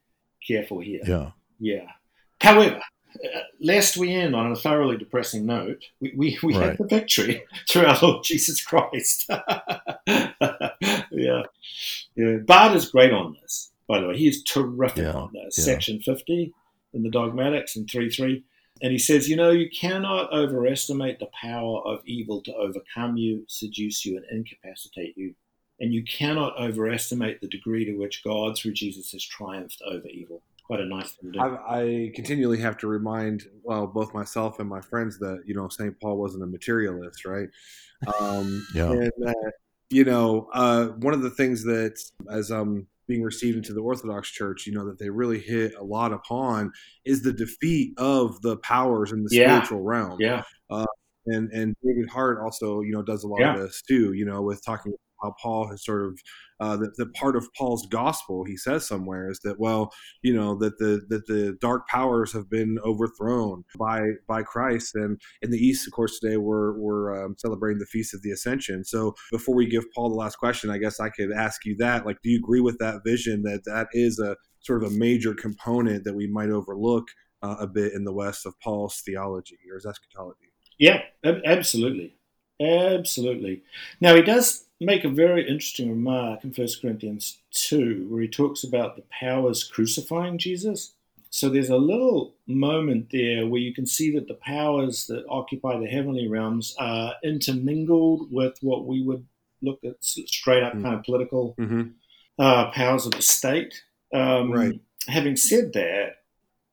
careful 0.46 0.78
here. 0.78 1.00
Yeah. 1.04 1.30
Yeah. 1.58 1.90
However, 2.40 2.80
Uh, 3.14 3.40
lest 3.60 3.96
we 3.96 4.12
end 4.12 4.34
on 4.34 4.52
a 4.52 4.56
thoroughly 4.56 4.96
depressing 4.96 5.46
note, 5.46 5.84
we, 6.00 6.12
we, 6.16 6.38
we 6.42 6.54
right. 6.54 6.70
have 6.70 6.78
the 6.78 6.86
victory 6.86 7.42
through 7.68 7.86
our 7.86 7.98
Lord 8.00 8.24
Jesus 8.24 8.62
Christ. 8.62 9.26
yeah. 10.06 11.42
yeah. 12.14 12.36
Barth 12.44 12.76
is 12.76 12.90
great 12.90 13.12
on 13.12 13.36
this, 13.40 13.72
by 13.88 14.00
the 14.00 14.08
way. 14.08 14.16
He 14.16 14.28
is 14.28 14.42
terrific 14.42 15.04
yeah. 15.04 15.12
on 15.12 15.30
this. 15.32 15.58
Yeah. 15.58 15.64
Section 15.64 16.00
50 16.00 16.52
in 16.94 17.02
the 17.02 17.10
Dogmatics 17.10 17.76
in 17.76 17.86
3 17.86 18.10
3. 18.10 18.44
And 18.80 18.92
he 18.92 18.98
says, 18.98 19.28
you 19.28 19.34
know, 19.34 19.50
you 19.50 19.68
cannot 19.70 20.32
overestimate 20.32 21.18
the 21.18 21.30
power 21.40 21.80
of 21.84 22.00
evil 22.06 22.40
to 22.42 22.54
overcome 22.54 23.16
you, 23.16 23.44
seduce 23.48 24.04
you, 24.04 24.16
and 24.16 24.24
incapacitate 24.30 25.16
you. 25.16 25.34
And 25.80 25.92
you 25.92 26.04
cannot 26.04 26.56
overestimate 26.58 27.40
the 27.40 27.48
degree 27.48 27.84
to 27.84 27.94
which 27.94 28.22
God, 28.22 28.56
through 28.56 28.72
Jesus, 28.72 29.12
has 29.12 29.24
triumphed 29.24 29.82
over 29.84 30.06
evil 30.08 30.42
quite 30.68 30.80
a 30.80 30.86
nice 30.86 31.12
thing 31.12 31.32
to 31.32 31.38
do. 31.38 31.44
I, 31.44 31.80
I, 31.80 32.12
continually 32.14 32.58
have 32.60 32.76
to 32.78 32.86
remind, 32.86 33.44
well, 33.64 33.86
both 33.86 34.14
myself 34.14 34.60
and 34.60 34.68
my 34.68 34.82
friends 34.82 35.18
that 35.18 35.42
you 35.46 35.54
know 35.54 35.68
St. 35.68 35.98
Paul 36.00 36.18
wasn't 36.18 36.44
a 36.44 36.46
materialist, 36.46 37.24
right? 37.24 37.48
Um, 38.20 38.66
yeah. 38.74 38.90
And 38.90 39.12
that 39.18 39.52
you 39.90 40.04
know, 40.04 40.48
uh, 40.52 40.88
one 40.88 41.14
of 41.14 41.22
the 41.22 41.30
things 41.30 41.64
that 41.64 41.98
as 42.30 42.50
I'm 42.50 42.86
being 43.06 43.22
received 43.22 43.56
into 43.56 43.72
the 43.72 43.80
Orthodox 43.80 44.30
Church, 44.30 44.66
you 44.66 44.74
know, 44.74 44.84
that 44.84 44.98
they 44.98 45.08
really 45.08 45.40
hit 45.40 45.74
a 45.74 45.82
lot 45.82 46.12
upon 46.12 46.70
is 47.06 47.22
the 47.22 47.32
defeat 47.32 47.94
of 47.96 48.40
the 48.42 48.58
powers 48.58 49.12
in 49.12 49.24
the 49.24 49.30
yeah. 49.32 49.46
spiritual 49.46 49.82
realm. 49.82 50.18
Yeah. 50.20 50.42
Uh, 50.70 50.84
and 51.26 51.50
and 51.52 51.74
David 51.82 52.08
Hart 52.10 52.38
also, 52.42 52.82
you 52.82 52.92
know, 52.92 53.02
does 53.02 53.24
a 53.24 53.28
lot 53.28 53.40
yeah. 53.40 53.54
of 53.54 53.60
this 53.60 53.82
too. 53.82 54.12
You 54.12 54.26
know, 54.26 54.42
with 54.42 54.62
talking 54.64 54.92
how 55.22 55.34
Paul 55.40 55.68
has 55.68 55.84
sort 55.84 56.06
of 56.06 56.20
uh, 56.60 56.76
the, 56.76 56.92
the 56.96 57.06
part 57.06 57.36
of 57.36 57.52
Paul's 57.54 57.86
gospel 57.86 58.44
he 58.44 58.56
says 58.56 58.86
somewhere 58.86 59.30
is 59.30 59.40
that 59.40 59.60
well 59.60 59.92
you 60.22 60.34
know 60.34 60.56
that 60.58 60.78
the 60.78 61.02
that 61.08 61.26
the 61.26 61.56
dark 61.60 61.86
powers 61.88 62.32
have 62.32 62.50
been 62.50 62.78
overthrown 62.84 63.64
by 63.78 64.00
by 64.26 64.42
Christ. 64.42 64.94
And 64.94 65.20
in 65.42 65.50
the 65.50 65.58
East 65.58 65.86
of 65.86 65.92
course 65.92 66.18
today 66.18 66.36
we're 66.36 66.78
we're 66.78 67.24
um, 67.24 67.36
celebrating 67.38 67.78
the 67.78 67.86
feast 67.86 68.14
of 68.14 68.22
the 68.22 68.30
Ascension. 68.30 68.84
So 68.84 69.14
before 69.30 69.54
we 69.54 69.66
give 69.66 69.84
Paul 69.94 70.10
the 70.10 70.16
last 70.16 70.36
question 70.36 70.70
I 70.70 70.78
guess 70.78 71.00
I 71.00 71.10
could 71.10 71.32
ask 71.32 71.64
you 71.64 71.76
that. 71.78 72.06
Like 72.06 72.18
do 72.22 72.30
you 72.30 72.38
agree 72.38 72.60
with 72.60 72.78
that 72.78 73.02
vision 73.04 73.42
that 73.42 73.64
that 73.64 73.88
is 73.92 74.18
a 74.18 74.36
sort 74.60 74.82
of 74.82 74.92
a 74.92 74.94
major 74.94 75.34
component 75.34 76.04
that 76.04 76.14
we 76.14 76.26
might 76.26 76.50
overlook 76.50 77.08
uh, 77.42 77.56
a 77.60 77.66
bit 77.66 77.92
in 77.92 78.04
the 78.04 78.12
West 78.12 78.44
of 78.44 78.54
Paul's 78.60 79.00
theology 79.04 79.58
or 79.70 79.76
his 79.76 79.86
eschatology? 79.86 80.52
Yeah 80.78 81.02
absolutely. 81.24 82.14
Absolutely. 82.60 83.62
Now 84.00 84.16
he 84.16 84.22
does 84.22 84.64
make 84.80 85.04
a 85.04 85.08
very 85.08 85.48
interesting 85.48 85.90
remark 85.90 86.44
in 86.44 86.50
1 86.50 86.68
Corinthians 86.80 87.38
2 87.52 88.06
where 88.08 88.22
he 88.22 88.28
talks 88.28 88.62
about 88.62 88.96
the 88.96 89.04
powers 89.10 89.64
crucifying 89.64 90.38
Jesus. 90.38 90.94
So 91.30 91.48
there's 91.48 91.68
a 91.68 91.76
little 91.76 92.34
moment 92.46 93.08
there 93.10 93.46
where 93.46 93.60
you 93.60 93.74
can 93.74 93.86
see 93.86 94.10
that 94.12 94.28
the 94.28 94.34
powers 94.34 95.06
that 95.08 95.24
occupy 95.28 95.78
the 95.78 95.86
heavenly 95.86 96.28
realms 96.28 96.74
are 96.78 97.14
intermingled 97.22 98.32
with 98.32 98.58
what 98.62 98.86
we 98.86 99.02
would 99.02 99.26
look 99.60 99.80
at 99.84 99.96
straight 100.00 100.62
up 100.62 100.74
mm. 100.74 100.82
kind 100.82 100.94
of 100.94 101.04
political 101.04 101.54
mm-hmm. 101.58 101.88
uh, 102.38 102.70
powers 102.70 103.04
of 103.04 103.12
the 103.12 103.22
state. 103.22 103.82
Um, 104.14 104.52
right. 104.52 104.80
Having 105.06 105.36
said 105.36 105.72
that, 105.74 106.16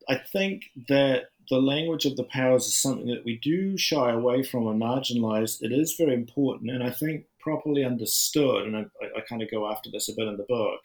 I 0.08 0.16
think 0.16 0.64
that 0.88 1.30
the 1.50 1.58
language 1.60 2.06
of 2.06 2.16
the 2.16 2.24
powers 2.24 2.66
is 2.66 2.76
something 2.76 3.06
that 3.08 3.24
we 3.24 3.38
do 3.38 3.76
shy 3.76 4.10
away 4.10 4.42
from 4.42 4.66
and 4.66 4.80
marginalize. 4.80 5.62
It 5.62 5.72
is 5.72 5.94
very 5.94 6.14
important, 6.14 6.70
and 6.70 6.82
I 6.82 6.90
think 6.90 7.24
properly 7.46 7.84
understood, 7.84 8.66
and 8.66 8.76
I, 8.76 8.80
I 9.16 9.20
kind 9.28 9.40
of 9.40 9.48
go 9.48 9.70
after 9.70 9.88
this 9.88 10.08
a 10.08 10.14
bit 10.16 10.26
in 10.26 10.36
the 10.36 10.42
book, 10.48 10.80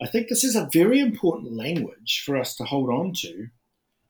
I 0.00 0.06
think 0.06 0.28
this 0.28 0.42
is 0.42 0.56
a 0.56 0.70
very 0.72 1.00
important 1.00 1.52
language 1.52 2.22
for 2.24 2.38
us 2.38 2.56
to 2.56 2.64
hold 2.64 2.88
on 2.88 3.12
to 3.16 3.48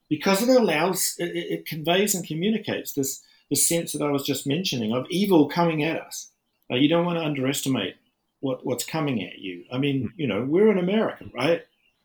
because 0.09 0.43
it 0.43 0.49
allows, 0.49 1.17
it, 1.19 1.35
it 1.35 1.67
conveys 1.67 2.15
and 2.15 2.25
communicates 2.25 2.93
this, 2.93 3.21
this 3.51 3.69
sense 3.69 3.93
that 3.93 4.03
I 4.05 4.13
was 4.13 4.23
just 4.23 4.47
mentioning 4.47 4.93
of 4.93 5.07
evil 5.11 5.49
coming 5.49 5.83
at 5.83 6.01
us. 6.01 6.31
Uh, 6.71 6.77
you 6.77 6.89
don't 6.89 7.05
want 7.05 7.19
to 7.19 7.25
underestimate 7.25 7.97
what, 8.39 8.65
what's 8.65 8.85
coming 8.85 9.21
at 9.25 9.41
you. 9.41 9.65
I 9.73 9.79
mean, 9.79 10.13
you 10.17 10.29
know, 10.29 10.45
we're 10.49 10.71
in 10.71 10.79
America, 10.79 11.25
right? 11.35 11.63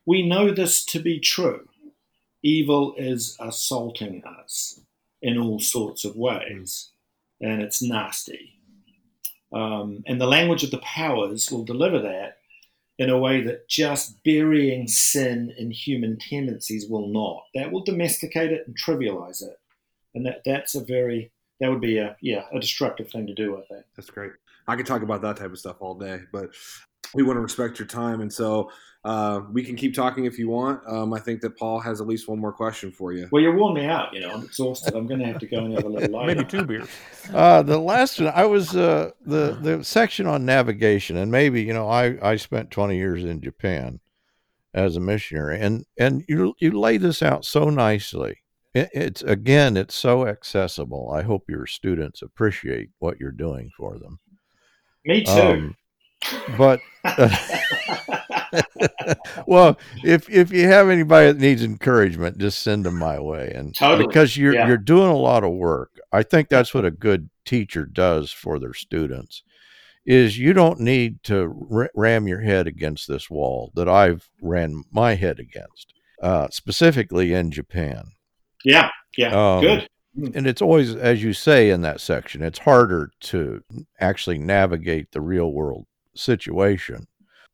We 0.07 0.27
know 0.27 0.51
this 0.51 0.84
to 0.86 1.00
be 1.00 1.19
true. 1.19 1.69
Evil 2.41 2.96
is 2.98 3.38
assaulting 3.39 4.24
us 4.25 4.79
in 5.22 5.38
all 5.38 5.60
sorts 5.60 6.03
of 6.03 6.15
ways, 6.15 6.89
and 7.39 7.62
it's 7.62 7.81
nasty. 7.81 8.57
Um, 9.54 10.04
and 10.06 10.20
the 10.20 10.27
language 10.27 10.63
of 10.63 10.72
the 10.72 10.80
powers 10.80 11.51
will 11.51 11.63
deliver 11.63 12.00
that 12.00 12.38
in 13.00 13.10
a 13.10 13.18
way 13.18 13.42
that 13.42 13.70
just 13.70 14.24
burying 14.24 14.88
sin 14.88 15.54
in 15.58 15.72
human 15.72 16.18
tendencies 16.18 16.89
will 16.89 17.08
not. 17.08 17.44
That 17.54 17.72
will 17.72 17.84
domesticate 17.84 18.51
it 18.51 18.66
and 18.66 18.75
trivialize 18.77 19.44
it. 19.44 19.58
And 20.16 20.25
that, 20.25 20.42
that's 20.46 20.74
a 20.75 20.84
very, 20.84 21.32
that 21.60 21.70
would 21.70 21.82
be 21.82 22.00
a, 22.00 22.18
yeah, 22.22 22.46
a 22.51 22.60
destructive 22.60 23.10
thing 23.10 23.27
to 23.27 23.36
do, 23.36 23.58
I 23.58 23.62
think. 23.74 23.86
That's 23.96 24.10
great. 24.10 24.32
I 24.68 24.75
could 24.75 24.86
talk 24.86 25.04
about 25.04 25.22
that 25.22 25.38
type 25.38 25.51
of 25.51 25.60
stuff 25.60 25.77
all 25.80 25.96
day, 25.96 26.22
but 26.34 26.50
we 27.14 27.24
want 27.24 27.38
to 27.38 27.42
respect 27.42 27.80
your 27.80 27.88
time, 27.88 28.22
and 28.22 28.32
so 28.32 28.70
uh, 29.08 29.42
we 29.54 29.64
can 29.64 29.76
keep 29.76 29.94
talking 29.94 30.26
if 30.26 30.38
you 30.38 30.50
want. 30.50 30.82
Um, 30.86 31.14
I 31.14 31.20
think 31.20 31.40
that 31.42 31.58
Paul 31.58 31.80
has 31.80 32.02
at 32.02 32.08
least 32.08 32.28
one 32.28 32.40
more 32.40 32.52
question 32.52 32.92
for 32.92 33.14
you. 33.14 33.30
Well, 33.32 33.42
you're 33.42 33.56
worn 33.56 33.76
me 33.76 33.86
out. 33.86 34.14
You 34.14 34.20
know, 34.20 34.32
I'm 34.32 34.44
exhausted. 34.44 34.96
I'm 34.96 35.08
going 35.08 35.22
to 35.22 35.26
have 35.26 35.40
to 35.40 35.48
go 35.48 35.64
and 35.64 35.74
have 35.74 35.86
a 35.86 35.90
little 35.90 36.12
light. 36.12 36.28
Maybe 36.28 36.44
two 36.44 36.66
beers. 36.66 36.90
Uh, 37.34 37.62
the 37.62 37.78
last 37.78 38.20
one, 38.20 38.34
I 38.36 38.46
was 38.46 38.76
uh, 38.76 39.12
the 39.26 39.58
the 39.62 39.84
section 39.84 40.28
on 40.28 40.46
navigation, 40.46 41.16
and 41.16 41.32
maybe 41.32 41.64
you 41.64 41.74
know, 41.74 41.88
I 41.88 42.18
I 42.22 42.36
spent 42.36 42.72
20 42.72 42.98
years 42.98 43.24
in 43.24 43.42
Japan 43.42 44.02
as 44.74 44.98
a 44.98 45.00
missionary, 45.00 45.60
and 45.62 45.86
and 45.98 46.26
you 46.28 46.56
you 46.60 46.78
lay 46.78 46.98
this 46.98 47.22
out 47.22 47.46
so 47.46 47.70
nicely. 47.70 48.40
It, 48.74 48.90
it's 48.94 49.22
again, 49.22 49.78
it's 49.78 49.96
so 49.96 50.28
accessible. 50.28 51.12
I 51.14 51.22
hope 51.22 51.50
your 51.50 51.66
students 51.66 52.22
appreciate 52.22 52.90
what 53.00 53.20
you're 53.20 53.32
doing 53.32 53.72
for 53.76 53.98
them. 53.98 54.20
Me 55.06 55.24
too. 55.24 55.32
Um, 55.32 55.78
but 56.57 56.79
well, 59.48 59.77
if 60.03 60.29
if 60.29 60.51
you 60.51 60.67
have 60.67 60.89
anybody 60.89 61.27
that 61.27 61.39
needs 61.39 61.63
encouragement, 61.63 62.38
just 62.38 62.62
send 62.62 62.86
them 62.86 62.98
my 62.98 63.19
way. 63.19 63.51
And 63.53 63.75
totally. 63.75 64.07
because 64.07 64.38
you're 64.38 64.53
yeah. 64.53 64.67
you're 64.67 64.77
doing 64.77 65.10
a 65.10 65.17
lot 65.17 65.43
of 65.43 65.53
work, 65.53 66.00
I 66.12 66.24
think 66.24 66.50
that's 66.50 66.74
what 66.74 66.86
a 66.86 66.91
good 66.91 67.29
teacher 67.46 67.86
does 67.86 68.31
for 68.31 68.60
their 68.60 68.74
students. 68.74 69.43
Is 70.05 70.38
you 70.38 70.53
don't 70.53 70.79
need 70.79 71.22
to 71.24 71.89
ram 71.93 72.27
your 72.27 72.41
head 72.41 72.65
against 72.65 73.10
this 73.10 73.29
wall 73.29 73.72
that 73.75 73.89
I've 73.89 74.29
ran 74.41 74.86
my 74.89 75.15
head 75.15 75.38
against, 75.38 75.93
uh, 76.24 76.48
specifically 76.50 77.34
in 77.34 77.51
Japan. 77.51 78.12
Yeah, 78.63 78.89
yeah, 79.17 79.55
um, 79.55 79.62
good. 79.62 79.89
Hmm. 80.17 80.29
And 80.34 80.48
it's 80.48 80.62
always, 80.62 80.96
as 80.96 81.22
you 81.22 81.34
say 81.34 81.69
in 81.69 81.81
that 81.81 82.00
section, 82.00 82.41
it's 82.41 82.60
harder 82.60 83.12
to 83.22 83.62
actually 84.00 84.38
navigate 84.38 85.12
the 85.12 85.22
real 85.22 85.51
world 85.51 85.86
situation. 86.17 87.07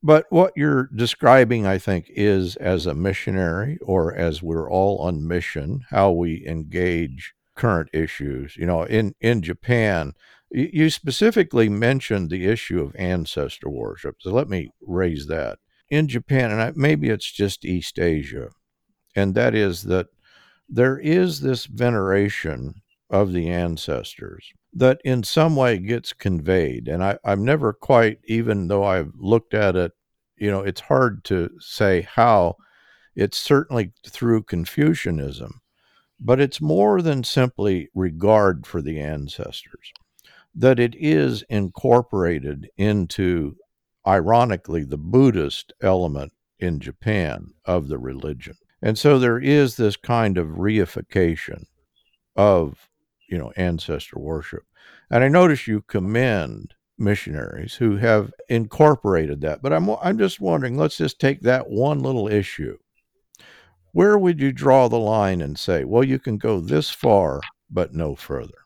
But 0.05 0.25
what 0.29 0.51
you're 0.57 0.89
describing, 0.93 1.65
I 1.65 1.77
think, 1.77 2.07
is 2.09 2.57
as 2.57 2.85
a 2.85 2.93
missionary 2.93 3.77
or 3.81 4.13
as 4.13 4.43
we're 4.43 4.69
all 4.69 4.97
on 4.97 5.25
mission, 5.25 5.85
how 5.89 6.11
we 6.11 6.45
engage 6.45 7.33
current 7.55 7.89
issues. 7.93 8.57
You 8.57 8.65
know, 8.65 8.83
in, 8.83 9.15
in 9.21 9.41
Japan, 9.41 10.13
you 10.51 10.89
specifically 10.89 11.69
mentioned 11.69 12.29
the 12.29 12.45
issue 12.45 12.81
of 12.81 12.95
ancestor 12.97 13.69
worship. 13.69 14.17
So 14.19 14.31
let 14.31 14.49
me 14.49 14.71
raise 14.81 15.27
that. 15.27 15.59
In 15.89 16.07
Japan, 16.07 16.51
and 16.51 16.61
I, 16.61 16.73
maybe 16.75 17.09
it's 17.09 17.31
just 17.31 17.63
East 17.65 17.97
Asia, 17.97 18.49
and 19.15 19.35
that 19.35 19.55
is 19.55 19.83
that 19.83 20.07
there 20.67 20.97
is 20.97 21.41
this 21.41 21.65
veneration 21.65 22.81
of 23.09 23.31
the 23.31 23.49
ancestors 23.49 24.51
that 24.75 24.99
in 25.03 25.23
some 25.23 25.55
way 25.55 25.77
gets 25.77 26.13
conveyed. 26.13 26.87
And 26.87 27.03
I, 27.03 27.17
I've 27.23 27.39
never 27.39 27.73
quite, 27.73 28.19
even 28.25 28.67
though 28.67 28.83
I've 28.83 29.11
looked 29.17 29.53
at 29.53 29.75
it, 29.75 29.91
you 30.37 30.49
know, 30.49 30.61
it's 30.61 30.81
hard 30.81 31.23
to 31.25 31.49
say 31.59 32.01
how. 32.01 32.55
It's 33.15 33.37
certainly 33.37 33.91
through 34.07 34.43
Confucianism, 34.43 35.61
but 36.19 36.39
it's 36.41 36.59
more 36.59 37.01
than 37.01 37.23
simply 37.23 37.89
regard 37.93 38.65
for 38.65 38.81
the 38.81 38.99
ancestors, 38.99 39.93
that 40.55 40.79
it 40.79 40.95
is 40.95 41.43
incorporated 41.49 42.69
into, 42.75 43.55
ironically, 44.07 44.83
the 44.83 44.97
Buddhist 44.97 45.73
element 45.81 46.33
in 46.57 46.79
Japan 46.79 47.53
of 47.65 47.87
the 47.87 47.99
religion. 47.99 48.55
And 48.81 48.97
so 48.97 49.19
there 49.19 49.39
is 49.39 49.75
this 49.75 49.95
kind 49.95 50.37
of 50.37 50.47
reification 50.47 51.65
of 52.35 52.89
you 53.33 53.39
know 53.39 53.51
ancestor 53.57 54.19
worship. 54.19 54.63
And 55.09 55.23
i 55.23 55.27
notice 55.27 55.67
you 55.67 55.81
commend 55.81 56.75
missionaries 56.99 57.73
who 57.73 57.97
have 57.97 58.31
incorporated 58.49 59.41
that 59.41 59.63
but 59.63 59.73
i'm 59.73 59.89
i'm 60.03 60.19
just 60.19 60.39
wondering 60.39 60.77
let's 60.77 60.97
just 60.97 61.19
take 61.19 61.41
that 61.41 61.67
one 61.67 61.99
little 61.99 62.27
issue. 62.27 62.77
Where 63.91 64.17
would 64.17 64.39
you 64.39 64.51
draw 64.51 64.87
the 64.87 64.99
line 64.99 65.41
and 65.41 65.57
say 65.57 65.83
well 65.83 66.03
you 66.03 66.19
can 66.19 66.37
go 66.37 66.59
this 66.59 66.91
far 66.91 67.41
but 67.71 67.93
no 67.95 68.15
further 68.15 68.59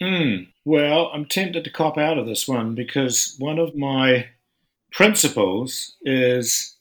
Hmm. 0.00 0.44
well 0.64 1.10
i'm 1.12 1.26
tempted 1.26 1.64
to 1.64 1.70
cop 1.70 1.98
out 1.98 2.18
of 2.18 2.26
this 2.26 2.48
one 2.48 2.74
because 2.74 3.36
one 3.38 3.58
of 3.58 3.76
my 3.76 4.28
principles 4.92 5.96
is 6.02 6.76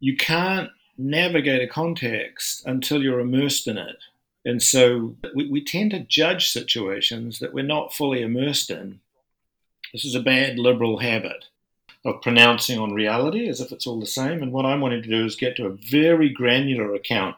you 0.00 0.16
can't 0.16 0.68
navigate 0.98 1.62
a 1.62 1.66
context 1.66 2.66
until 2.66 3.02
you're 3.02 3.20
immersed 3.20 3.66
in 3.66 3.78
it 3.78 3.96
and 4.44 4.62
so 4.62 5.16
we, 5.34 5.48
we 5.48 5.64
tend 5.64 5.92
to 5.92 6.00
judge 6.00 6.50
situations 6.50 7.38
that 7.38 7.54
we're 7.54 7.64
not 7.64 7.94
fully 7.94 8.22
immersed 8.22 8.70
in. 8.70 9.00
This 9.92 10.04
is 10.04 10.14
a 10.14 10.20
bad 10.20 10.58
liberal 10.58 10.98
habit 10.98 11.46
of 12.04 12.22
pronouncing 12.22 12.78
on 12.78 12.94
reality 12.94 13.48
as 13.48 13.60
if 13.60 13.70
it's 13.70 13.86
all 13.86 14.00
the 14.00 14.06
same. 14.06 14.42
And 14.42 14.52
what 14.52 14.66
I'm 14.66 14.80
wanting 14.80 15.02
to 15.02 15.08
do 15.08 15.24
is 15.24 15.36
get 15.36 15.56
to 15.56 15.66
a 15.66 15.76
very 15.90 16.28
granular 16.28 16.94
account 16.94 17.36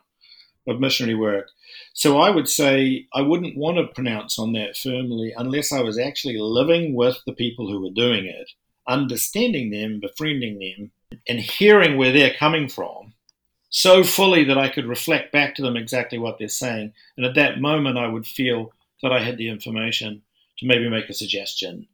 of 0.66 0.80
missionary 0.80 1.14
work. 1.14 1.48
So 1.92 2.18
I 2.18 2.30
would 2.30 2.48
say 2.48 3.06
I 3.12 3.20
wouldn't 3.20 3.56
want 3.56 3.76
to 3.76 3.94
pronounce 3.94 4.38
on 4.38 4.52
that 4.52 4.76
firmly 4.76 5.34
unless 5.36 5.72
I 5.72 5.82
was 5.82 5.98
actually 5.98 6.38
living 6.38 6.94
with 6.94 7.18
the 7.26 7.34
people 7.34 7.68
who 7.68 7.82
were 7.82 7.90
doing 7.90 8.24
it, 8.24 8.50
understanding 8.88 9.70
them, 9.70 10.00
befriending 10.00 10.58
them, 10.58 10.90
and 11.28 11.40
hearing 11.40 11.96
where 11.96 12.12
they're 12.12 12.34
coming 12.34 12.68
from 12.68 13.13
so 13.76 14.04
fully 14.04 14.44
that 14.44 14.56
I 14.56 14.68
could 14.68 14.86
reflect 14.86 15.32
back 15.32 15.56
to 15.56 15.62
them 15.62 15.76
exactly 15.76 16.16
what 16.16 16.38
they're 16.38 16.46
saying. 16.46 16.92
And 17.16 17.26
at 17.26 17.34
that 17.34 17.60
moment, 17.60 17.98
I 17.98 18.06
would 18.06 18.24
feel 18.24 18.72
that 19.02 19.10
I 19.10 19.18
had 19.18 19.36
the 19.36 19.48
information 19.48 20.22
to 20.58 20.66
maybe 20.66 20.88
make 20.88 21.08
a 21.08 21.12
suggestion 21.12 21.88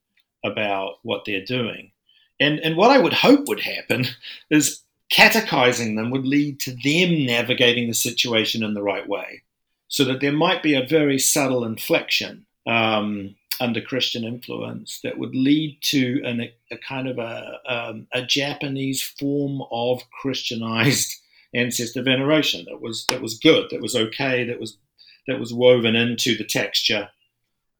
about 0.44 0.96
what 1.04 1.24
they're 1.24 1.42
doing. 1.42 1.90
And, 2.38 2.60
and 2.60 2.76
what 2.76 2.90
I 2.90 2.98
would 2.98 3.14
hope 3.14 3.48
would 3.48 3.60
happen 3.60 4.04
is 4.50 4.82
catechizing 5.10 5.94
them 5.94 6.10
would 6.10 6.26
lead 6.26 6.60
to 6.60 6.72
them 6.72 7.24
navigating 7.24 7.88
the 7.88 7.94
situation 7.94 8.62
in 8.62 8.74
the 8.74 8.82
right 8.82 9.08
way. 9.08 9.40
So 9.88 10.04
that 10.04 10.20
there 10.20 10.32
might 10.32 10.62
be 10.62 10.74
a 10.74 10.86
very 10.86 11.18
subtle 11.18 11.64
inflection 11.64 12.44
um, 12.66 13.36
under 13.58 13.80
Christian 13.80 14.24
influence 14.24 15.00
that 15.02 15.16
would 15.16 15.34
lead 15.34 15.78
to 15.84 16.20
an, 16.26 16.46
a, 16.70 16.76
kind 16.76 17.08
of 17.08 17.18
a, 17.18 17.58
um, 17.66 18.06
a 18.12 18.20
Japanese 18.20 19.00
form 19.00 19.62
of 19.72 20.02
Christianized 20.20 21.16
ancestor 21.54 22.02
veneration 22.02 22.64
that 22.68 22.80
was 22.80 23.06
that 23.06 23.20
was 23.20 23.38
good, 23.38 23.68
that 23.70 23.80
was 23.80 23.96
okay, 23.96 24.44
that 24.44 24.60
was 24.60 24.78
that 25.26 25.38
was 25.38 25.52
woven 25.52 25.96
into 25.96 26.36
the 26.36 26.44
texture 26.44 27.08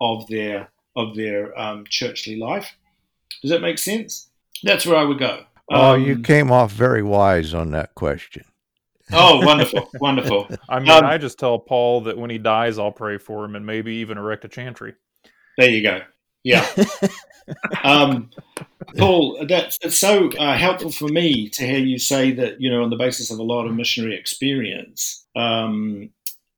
of 0.00 0.26
their 0.28 0.70
of 0.96 1.14
their 1.14 1.58
um, 1.58 1.84
churchly 1.88 2.36
life. 2.36 2.74
Does 3.42 3.50
that 3.50 3.62
make 3.62 3.78
sense? 3.78 4.28
That's 4.62 4.86
where 4.86 4.96
I 4.96 5.04
would 5.04 5.18
go. 5.18 5.44
Oh, 5.70 5.94
um, 5.94 6.02
you 6.02 6.18
came 6.18 6.50
off 6.50 6.72
very 6.72 7.02
wise 7.02 7.54
on 7.54 7.70
that 7.70 7.94
question. 7.94 8.44
Oh, 9.12 9.44
wonderful, 9.44 9.88
wonderful. 10.00 10.48
I 10.68 10.80
mean, 10.80 10.90
um, 10.90 11.04
I 11.04 11.18
just 11.18 11.38
tell 11.38 11.58
Paul 11.58 12.02
that 12.02 12.18
when 12.18 12.30
he 12.30 12.38
dies, 12.38 12.78
I'll 12.78 12.92
pray 12.92 13.18
for 13.18 13.44
him 13.44 13.56
and 13.56 13.64
maybe 13.64 13.94
even 13.96 14.18
erect 14.18 14.44
a 14.44 14.48
chantry. 14.48 14.94
There 15.56 15.70
you 15.70 15.82
go. 15.82 16.00
Yeah. 16.42 16.66
um, 17.84 18.30
Paul, 18.96 19.44
that's 19.48 19.78
it's 19.82 19.98
so 19.98 20.30
uh, 20.32 20.56
helpful 20.56 20.90
for 20.90 21.08
me 21.08 21.48
to 21.50 21.66
hear 21.66 21.78
you 21.78 21.98
say 21.98 22.32
that, 22.32 22.60
you 22.60 22.70
know, 22.70 22.82
on 22.82 22.90
the 22.90 22.96
basis 22.96 23.30
of 23.30 23.38
a 23.38 23.42
lot 23.42 23.66
of 23.66 23.74
missionary 23.74 24.16
experience, 24.16 25.26
um, 25.36 26.10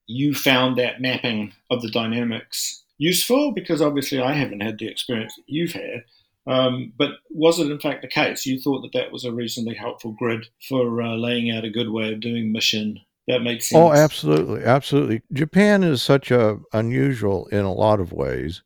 you 0.07 0.33
found 0.33 0.77
that 0.77 1.01
mapping 1.01 1.53
of 1.69 1.81
the 1.81 1.89
dynamics 1.89 2.83
useful 2.97 3.51
because 3.51 3.81
obviously 3.81 4.21
I 4.21 4.33
haven't 4.33 4.61
had 4.61 4.77
the 4.79 4.87
experience 4.87 5.35
that 5.35 5.43
you've 5.47 5.73
had. 5.73 6.03
Um, 6.45 6.91
but 6.97 7.11
was 7.29 7.59
it 7.59 7.71
in 7.71 7.79
fact 7.79 8.01
the 8.01 8.07
case? 8.07 8.45
You 8.45 8.59
thought 8.59 8.81
that 8.81 8.93
that 8.93 9.11
was 9.11 9.23
a 9.23 9.31
reasonably 9.31 9.75
helpful 9.75 10.11
grid 10.11 10.45
for 10.67 11.01
uh, 11.01 11.15
laying 11.15 11.51
out 11.51 11.63
a 11.63 11.69
good 11.69 11.89
way 11.89 12.11
of 12.11 12.19
doing 12.19 12.51
mission. 12.51 12.99
That 13.27 13.41
makes 13.41 13.71
oh, 13.73 13.89
sense. 13.89 13.99
Oh, 13.99 14.03
absolutely, 14.03 14.63
absolutely. 14.65 15.21
Japan 15.31 15.83
is 15.83 16.01
such 16.01 16.31
a 16.31 16.59
unusual 16.73 17.47
in 17.47 17.63
a 17.63 17.73
lot 17.73 18.01
of 18.01 18.11
ways 18.11 18.61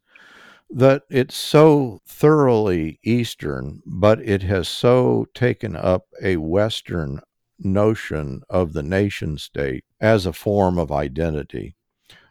that 0.69 1.03
it's 1.09 1.35
so 1.35 2.01
thoroughly 2.05 2.99
Eastern, 3.03 3.81
but 3.85 4.19
it 4.21 4.43
has 4.43 4.67
so 4.67 5.27
taken 5.33 5.75
up 5.75 6.05
a 6.21 6.37
Western 6.37 7.21
notion 7.59 8.43
of 8.49 8.73
the 8.73 8.83
nation 8.83 9.37
state 9.37 9.85
as 9.99 10.25
a 10.25 10.33
form 10.33 10.77
of 10.77 10.91
identity, 10.91 11.75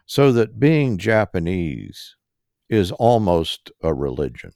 so 0.05 0.31
that 0.31 0.59
being 0.59 0.97
Japanese 0.97 2.15
is 2.69 2.91
almost 2.93 3.71
a 3.81 3.93
religion. 3.93 4.53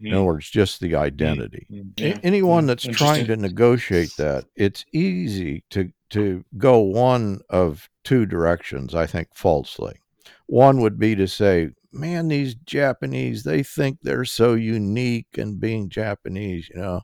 In 0.00 0.12
other 0.12 0.20
hmm. 0.20 0.26
words, 0.26 0.48
just 0.48 0.80
the 0.80 0.90
hmm. 0.90 0.96
identity. 0.96 1.66
Hmm. 1.68 1.80
Yeah. 1.96 2.18
Anyone 2.22 2.66
that's 2.66 2.86
trying 2.86 3.26
to 3.26 3.36
negotiate 3.36 4.16
that, 4.16 4.46
it's 4.56 4.84
easy 4.92 5.64
to 5.70 5.92
to 6.10 6.44
go 6.58 6.78
one 6.80 7.40
of 7.50 7.88
two 8.02 8.26
directions, 8.26 8.94
I 8.94 9.06
think, 9.06 9.28
falsely. 9.32 10.00
One 10.46 10.80
would 10.80 10.98
be 10.98 11.14
to 11.14 11.28
say, 11.28 11.70
man, 11.92 12.28
these 12.28 12.54
Japanese, 12.54 13.42
they 13.44 13.62
think 13.62 13.98
they're 14.02 14.24
so 14.24 14.54
unique 14.54 15.38
and 15.38 15.60
being 15.60 15.88
Japanese, 15.88 16.68
you 16.68 16.80
know. 16.80 17.02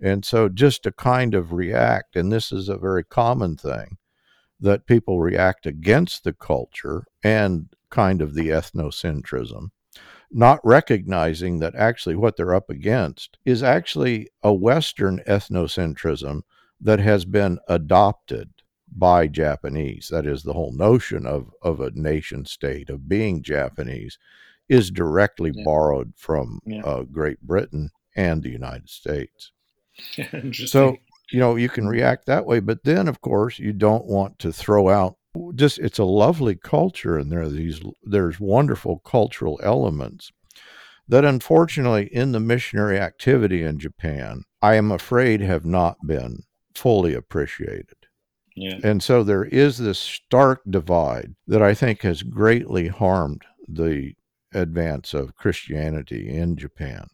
And 0.00 0.24
so 0.24 0.48
just 0.48 0.82
to 0.84 0.92
kind 0.92 1.34
of 1.34 1.52
react, 1.52 2.16
and 2.16 2.32
this 2.32 2.50
is 2.52 2.68
a 2.68 2.76
very 2.76 3.04
common 3.04 3.56
thing, 3.56 3.98
that 4.60 4.86
people 4.86 5.20
react 5.20 5.66
against 5.66 6.24
the 6.24 6.32
culture 6.32 7.04
and 7.22 7.68
kind 7.90 8.22
of 8.22 8.34
the 8.34 8.48
ethnocentrism. 8.48 9.70
not 10.30 10.60
recognizing 10.64 11.58
that 11.58 11.74
actually 11.74 12.16
what 12.16 12.36
they're 12.36 12.54
up 12.54 12.70
against 12.70 13.38
is 13.44 13.62
actually 13.62 14.28
a 14.42 14.52
Western 14.52 15.20
ethnocentrism 15.28 16.42
that 16.80 16.98
has 16.98 17.24
been 17.24 17.58
adopted 17.68 18.51
by 18.98 19.26
Japanese. 19.26 20.08
That 20.08 20.26
is, 20.26 20.42
the 20.42 20.52
whole 20.52 20.72
notion 20.72 21.26
of, 21.26 21.50
of 21.62 21.80
a 21.80 21.90
nation 21.92 22.44
state, 22.44 22.90
of 22.90 23.08
being 23.08 23.42
Japanese, 23.42 24.18
is 24.68 24.90
directly 24.90 25.52
yeah. 25.54 25.64
borrowed 25.64 26.12
from 26.16 26.60
yeah. 26.64 26.82
uh, 26.82 27.02
Great 27.02 27.40
Britain 27.40 27.90
and 28.16 28.42
the 28.42 28.50
United 28.50 28.88
States. 28.88 29.52
so, 30.52 30.96
you 31.30 31.40
know, 31.40 31.56
you 31.56 31.68
can 31.68 31.88
react 31.88 32.26
that 32.26 32.46
way. 32.46 32.60
But 32.60 32.84
then, 32.84 33.08
of 33.08 33.20
course, 33.20 33.58
you 33.58 33.72
don't 33.72 34.06
want 34.06 34.38
to 34.40 34.52
throw 34.52 34.88
out 34.88 35.16
just 35.54 35.78
it's 35.78 35.98
a 35.98 36.04
lovely 36.04 36.54
culture 36.54 37.16
and 37.16 37.32
there 37.32 37.40
are 37.40 37.48
these 37.48 37.80
there's 38.02 38.38
wonderful 38.38 38.98
cultural 38.98 39.58
elements 39.62 40.30
that 41.08 41.24
unfortunately 41.24 42.06
in 42.12 42.32
the 42.32 42.40
missionary 42.40 42.98
activity 42.98 43.62
in 43.62 43.78
Japan 43.78 44.42
I 44.60 44.74
am 44.74 44.92
afraid 44.92 45.40
have 45.40 45.64
not 45.64 45.96
been 46.06 46.44
fully 46.74 47.14
appreciated. 47.14 48.01
Yeah. 48.56 48.78
And 48.82 49.02
so 49.02 49.22
there 49.22 49.44
is 49.44 49.78
this 49.78 49.98
stark 49.98 50.62
divide 50.68 51.34
that 51.46 51.62
I 51.62 51.74
think 51.74 52.02
has 52.02 52.22
greatly 52.22 52.88
harmed 52.88 53.42
the 53.66 54.12
advance 54.52 55.14
of 55.14 55.36
Christianity 55.36 56.28
in 56.28 56.56
Japan. 56.56 57.08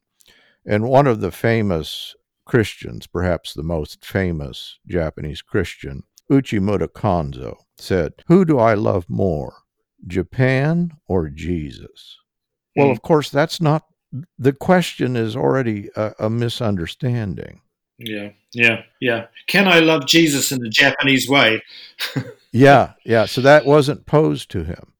And 0.66 0.88
one 0.88 1.07
of 1.07 1.20
the 1.20 1.31
famous 1.31 2.14
Christians, 2.44 3.07
perhaps 3.07 3.55
the 3.55 3.62
most 3.62 4.05
famous 4.05 4.79
Japanese 4.87 5.42
Christian, 5.42 6.03
Uchimura 6.31 6.88
Kanzo, 6.88 7.57
said, 7.77 8.14
Who 8.27 8.44
do 8.44 8.59
I 8.59 8.74
love 8.74 9.07
more, 9.09 9.55
Japan 10.07 10.92
or 11.07 11.29
Jesus? 11.29 12.18
Well, 12.77 12.87
hmm. 12.87 12.92
of 12.92 13.03
course, 13.03 13.31
that's 13.31 13.61
not 13.61 13.85
the 14.38 14.53
question, 14.53 15.16
is 15.16 15.37
already 15.37 15.90
a, 15.94 16.14
a 16.18 16.31
misunderstanding. 16.31 17.61
Yeah, 17.98 18.30
yeah, 18.52 18.82
yeah. 19.00 19.26
Can 19.48 19.66
I 19.66 19.80
love 19.80 20.06
Jesus 20.06 20.52
in 20.52 20.61
the 20.61 20.68
Japanese 20.68 21.28
way? 21.28 21.62
yeah, 22.52 22.92
yeah. 23.04 23.26
So 23.26 23.40
that 23.40 23.66
wasn't 23.66 24.06
posed 24.06 24.50
to 24.52 24.64
him 24.64 24.92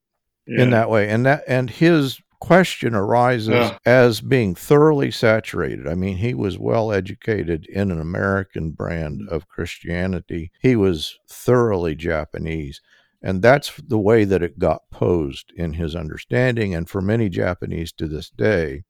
yeah. 0.45 0.63
in 0.63 0.69
that 0.71 0.89
way, 0.89 1.09
and 1.09 1.25
that 1.25 1.43
and 1.47 1.69
his 1.69 2.19
question 2.39 2.95
arises 2.95 3.49
yeah. 3.49 3.77
as 3.85 4.21
being 4.21 4.55
thoroughly 4.55 5.11
saturated. 5.11 5.87
I 5.87 5.95
mean, 5.95 6.17
he 6.17 6.33
was 6.33 6.57
well 6.57 6.91
educated 6.91 7.65
in 7.67 7.91
an 7.91 7.99
American 7.99 8.71
brand 8.71 9.27
of 9.29 9.47
Christianity. 9.47 10.51
He 10.61 10.75
was 10.75 11.19
thoroughly 11.27 11.95
Japanese. 11.95 12.81
And 13.21 13.41
that's 13.41 13.75
the 13.75 13.99
way 13.99 14.23
that 14.23 14.41
it 14.41 14.59
got 14.59 14.89
posed 14.91 15.51
in 15.55 15.73
his 15.73 15.95
understanding. 15.95 16.73
And 16.73 16.89
for 16.89 17.01
many 17.01 17.27
Japanese 17.27 17.91
to 17.93 18.07
this 18.07 18.29
day, 18.29 18.85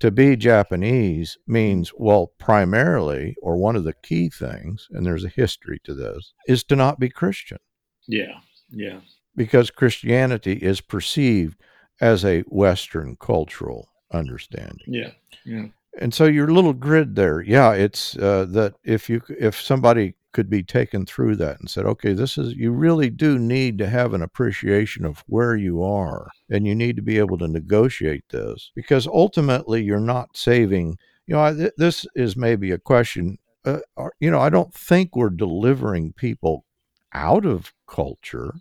to 0.00 0.10
be 0.10 0.36
Japanese 0.36 1.38
means, 1.46 1.92
well, 1.96 2.32
primarily, 2.38 3.34
or 3.40 3.56
one 3.56 3.76
of 3.76 3.84
the 3.84 3.94
key 3.94 4.28
things, 4.28 4.88
and 4.90 5.06
there's 5.06 5.24
a 5.24 5.28
history 5.28 5.80
to 5.84 5.94
this, 5.94 6.32
is 6.46 6.62
to 6.64 6.76
not 6.76 7.00
be 7.00 7.08
Christian. 7.08 7.58
Yeah, 8.06 8.40
yeah. 8.70 9.00
Because 9.34 9.70
Christianity 9.70 10.54
is 10.54 10.80
perceived 10.80 11.58
as 12.00 12.24
a 12.24 12.40
Western 12.42 13.16
cultural 13.16 13.88
understanding. 14.12 14.86
Yeah, 14.86 15.10
yeah. 15.44 15.66
And 15.98 16.12
so 16.12 16.26
your 16.26 16.48
little 16.48 16.74
grid 16.74 17.16
there, 17.16 17.40
yeah, 17.40 17.72
it's 17.72 18.16
uh, 18.18 18.46
that 18.50 18.74
if 18.84 19.08
you 19.08 19.22
if 19.28 19.58
somebody 19.60 20.14
could 20.36 20.50
be 20.50 20.62
taken 20.62 21.06
through 21.06 21.34
that 21.34 21.58
and 21.58 21.70
said, 21.70 21.86
okay, 21.86 22.12
this 22.12 22.36
is, 22.36 22.52
you 22.52 22.70
really 22.70 23.08
do 23.08 23.38
need 23.38 23.78
to 23.78 23.88
have 23.88 24.12
an 24.12 24.20
appreciation 24.20 25.06
of 25.06 25.24
where 25.26 25.56
you 25.56 25.82
are 25.82 26.28
and 26.50 26.66
you 26.66 26.74
need 26.74 26.94
to 26.94 27.00
be 27.00 27.16
able 27.16 27.38
to 27.38 27.48
negotiate 27.48 28.22
this 28.28 28.70
because 28.74 29.06
ultimately 29.06 29.82
you're 29.82 29.98
not 29.98 30.36
saving. 30.36 30.98
You 31.26 31.36
know, 31.36 31.56
th- 31.56 31.72
this 31.78 32.04
is 32.14 32.36
maybe 32.36 32.70
a 32.70 32.76
question. 32.76 33.38
Uh, 33.64 33.78
you 34.20 34.30
know, 34.30 34.38
I 34.38 34.50
don't 34.50 34.74
think 34.74 35.16
we're 35.16 35.30
delivering 35.30 36.12
people 36.12 36.66
out 37.14 37.46
of 37.46 37.72
culture, 37.88 38.56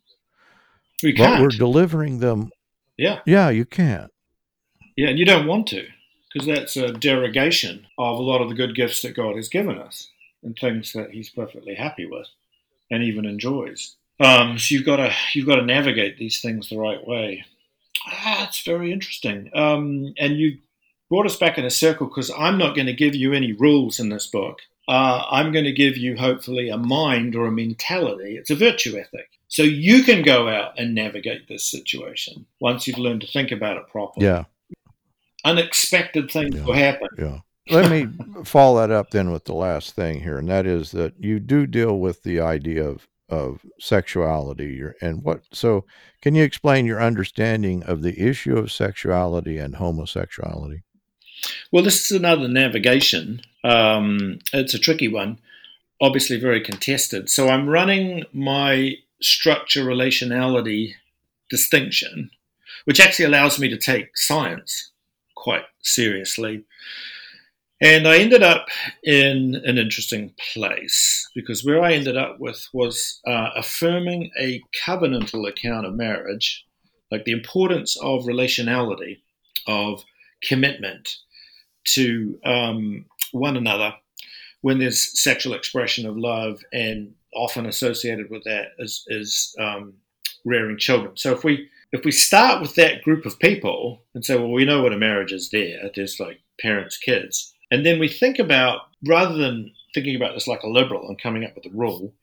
we 1.03 1.11
but 1.11 1.41
we're 1.41 1.49
delivering 1.49 2.19
them. 2.19 2.51
Yeah. 2.97 3.19
Yeah, 3.25 3.49
you 3.49 3.65
can't. 3.65 4.11
Yeah, 4.95 5.09
and 5.09 5.19
you 5.19 5.25
don't 5.25 5.45
want 5.45 5.67
to 5.67 5.85
because 6.31 6.47
that's 6.47 6.77
a 6.77 6.93
derogation 6.93 7.85
of 7.97 8.17
a 8.17 8.21
lot 8.23 8.41
of 8.41 8.47
the 8.47 8.55
good 8.55 8.75
gifts 8.75 9.01
that 9.01 9.13
God 9.13 9.35
has 9.35 9.49
given 9.49 9.77
us 9.77 10.09
and 10.45 10.57
things 10.57 10.93
that 10.93 11.11
he's 11.11 11.29
perfectly 11.29 11.75
happy 11.75 12.05
with 12.05 12.27
and 12.89 13.03
even 13.03 13.25
enjoys. 13.25 13.95
Um, 14.19 14.57
so 14.57 14.73
you've 14.73 14.85
got 14.85 14.97
to 14.97 15.13
you've 15.33 15.47
got 15.47 15.55
to 15.55 15.65
navigate 15.65 16.17
these 16.17 16.39
things 16.39 16.69
the 16.69 16.77
right 16.77 17.05
way. 17.05 17.43
Ah, 18.07 18.47
it's 18.47 18.63
very 18.63 18.93
interesting. 18.93 19.49
Um, 19.53 20.13
and 20.17 20.37
you 20.37 20.59
brought 21.09 21.25
us 21.25 21.35
back 21.35 21.57
in 21.57 21.65
a 21.65 21.71
circle 21.71 22.07
because 22.07 22.31
I'm 22.37 22.57
not 22.57 22.75
going 22.75 22.85
to 22.87 22.93
give 22.93 23.15
you 23.15 23.33
any 23.33 23.51
rules 23.51 23.99
in 23.99 24.09
this 24.09 24.27
book. 24.27 24.59
Uh, 24.87 25.23
I'm 25.29 25.51
going 25.51 25.65
to 25.65 25.71
give 25.71 25.97
you 25.97 26.15
hopefully 26.15 26.69
a 26.69 26.77
mind 26.77 27.35
or 27.35 27.47
a 27.47 27.51
mentality. 27.51 28.37
It's 28.37 28.51
a 28.51 28.55
virtue 28.55 28.97
ethic. 28.97 29.29
So 29.47 29.63
you 29.63 30.03
can 30.03 30.21
go 30.21 30.47
out 30.47 30.77
and 30.77 30.93
navigate 30.93 31.47
this 31.47 31.65
situation 31.65 32.45
once 32.59 32.87
you've 32.87 32.99
learned 32.99 33.21
to 33.21 33.27
think 33.27 33.51
about 33.51 33.77
it 33.77 33.87
properly. 33.89 34.27
Yeah. 34.27 34.43
Unexpected 35.43 36.29
things 36.29 36.55
yeah. 36.55 36.63
will 36.63 36.73
happen. 36.73 37.07
Yeah 37.17 37.39
let 37.69 37.89
me 37.89 38.07
follow 38.43 38.79
that 38.79 38.93
up 38.93 39.11
then 39.11 39.31
with 39.31 39.45
the 39.45 39.53
last 39.53 39.93
thing 39.95 40.21
here, 40.21 40.37
and 40.37 40.49
that 40.49 40.65
is 40.65 40.91
that 40.91 41.13
you 41.19 41.39
do 41.39 41.65
deal 41.65 41.99
with 41.99 42.23
the 42.23 42.39
idea 42.39 42.83
of 42.87 43.07
of 43.27 43.65
sexuality 43.79 44.83
and 45.01 45.23
what 45.23 45.41
so 45.51 45.83
can 46.21 46.35
you 46.35 46.43
explain 46.43 46.85
your 46.85 47.01
understanding 47.01 47.81
of 47.81 48.03
the 48.03 48.19
issue 48.19 48.55
of 48.55 48.71
sexuality 48.71 49.57
and 49.57 49.77
homosexuality? 49.77 50.83
Well 51.71 51.83
this 51.83 52.05
is 52.05 52.17
another 52.17 52.47
navigation. 52.47 53.41
Um, 53.63 54.37
it's 54.53 54.75
a 54.75 54.79
tricky 54.79 55.07
one 55.07 55.39
obviously 56.01 56.39
very 56.39 56.61
contested. 56.61 57.29
So 57.29 57.49
i'm 57.49 57.67
running 57.67 58.25
my 58.33 58.95
structure 59.21 59.83
relationality 59.83 60.93
distinction 61.49 62.29
which 62.83 62.99
actually 62.99 63.25
allows 63.25 63.57
me 63.57 63.69
to 63.69 63.77
take 63.77 64.17
science 64.17 64.91
quite 65.35 65.63
seriously 65.81 66.63
and 67.85 68.07
I 68.07 68.17
ended 68.17 68.41
up 68.41 68.65
in 69.03 69.61
an 69.63 69.77
interesting 69.77 70.33
place 70.53 71.29
because 71.35 71.63
where 71.63 71.83
I 71.83 71.93
ended 71.93 72.17
up 72.17 72.39
with 72.39 72.67
was 72.73 73.21
uh, 73.27 73.51
affirming 73.55 74.31
a 74.39 74.59
covenantal 74.83 75.47
account 75.47 75.85
of 75.85 75.93
marriage, 75.93 76.65
like 77.11 77.25
the 77.25 77.31
importance 77.31 77.95
of 78.01 78.23
relationality, 78.23 79.19
of 79.67 80.03
commitment 80.41 81.17
to 81.89 82.39
um, 82.43 83.05
one 83.31 83.55
another 83.55 83.93
when 84.61 84.79
there's 84.79 85.21
sexual 85.21 85.53
expression 85.53 86.07
of 86.07 86.17
love, 86.17 86.61
and 86.73 87.13
often 87.35 87.67
associated 87.67 88.31
with 88.31 88.43
that 88.45 88.69
is, 88.79 89.03
is 89.09 89.55
um, 89.59 89.93
rearing 90.43 90.79
children. 90.79 91.15
So 91.17 91.33
if 91.33 91.43
we 91.43 91.69
if 91.91 92.03
we 92.03 92.11
start 92.11 92.61
with 92.63 92.73
that 92.75 93.03
group 93.03 93.27
of 93.27 93.37
people 93.37 94.01
and 94.15 94.25
say, 94.25 94.35
well, 94.35 94.51
we 94.51 94.65
know 94.65 94.81
what 94.81 94.91
a 94.91 94.97
marriage 94.97 95.31
is 95.31 95.51
there, 95.51 95.91
there's 95.93 96.19
like 96.19 96.39
parents, 96.59 96.97
kids 96.97 97.51
and 97.71 97.85
then 97.85 97.99
we 97.99 98.07
think 98.07 98.39
about, 98.39 98.81
rather 99.05 99.35
than 99.35 99.71
thinking 99.93 100.15
about 100.15 100.33
this 100.33 100.47
like 100.47 100.63
a 100.63 100.69
liberal 100.69 101.07
and 101.07 101.21
coming 101.21 101.45
up 101.45 101.55
with 101.55 101.65
a 101.65 101.75
rule, 101.75 102.13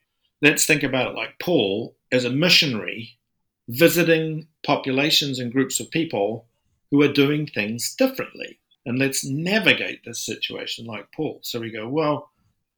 let's 0.40 0.66
think 0.66 0.82
about 0.82 1.12
it 1.12 1.16
like 1.16 1.38
Paul 1.40 1.94
as 2.10 2.24
a 2.24 2.30
missionary 2.30 3.16
visiting 3.68 4.46
populations 4.64 5.38
and 5.38 5.52
groups 5.52 5.80
of 5.80 5.90
people 5.90 6.46
who 6.90 7.02
are 7.02 7.12
doing 7.12 7.46
things 7.46 7.94
differently. 7.94 8.58
And 8.84 8.98
let's 8.98 9.24
navigate 9.24 10.04
this 10.04 10.18
situation 10.18 10.84
like 10.84 11.12
Paul. 11.12 11.38
So 11.42 11.60
we 11.60 11.70
go, 11.70 11.88
well, 11.88 12.30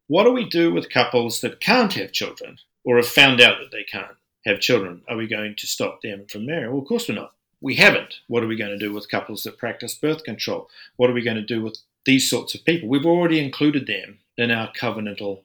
what 0.07 0.25
do 0.25 0.33
we 0.33 0.49
do 0.49 0.73
with 0.73 0.91
couples 0.91 1.41
that 1.41 1.61
can't 1.61 1.93
have 1.95 2.13
children 2.13 2.59
or 2.85 2.97
have 2.97 3.09
found 3.09 3.41
out 3.41 3.59
that 3.59 3.73
they 3.73 3.85
can't 3.85 4.17
have 4.45 4.61
children? 4.61 5.03
Are 5.09 5.17
we 5.17 5.27
going 5.27 5.57
to 5.57 5.67
stop 5.67 6.03
them 6.03 6.27
from 6.29 6.47
marrying? 6.47 6.71
Well, 6.71 6.83
of 6.83 6.89
course 6.89 7.09
we're 7.09 7.15
not. 7.15 7.33
We 7.63 7.77
haven't. 7.77 8.17
What 8.29 8.45
are 8.45 8.47
we 8.47 8.57
going 8.57 8.73
to 8.73 8.79
do 8.79 8.93
with 8.93 9.11
couples 9.11 9.43
that 9.45 9.57
practice 9.57 9.95
birth 9.95 10.23
control? 10.23 10.69
What 10.97 11.09
are 11.09 11.15
we 11.15 11.23
going 11.23 11.39
to 11.39 11.43
do 11.43 11.63
with 11.63 11.79
these 12.07 12.29
sorts 12.29 12.55
of 12.55 12.65
people. 12.65 12.89
We've 12.89 13.07
already 13.07 13.39
included 13.39 13.87
them 13.87 14.19
in 14.37 14.51
our 14.51 14.73
covenantal, 14.73 15.43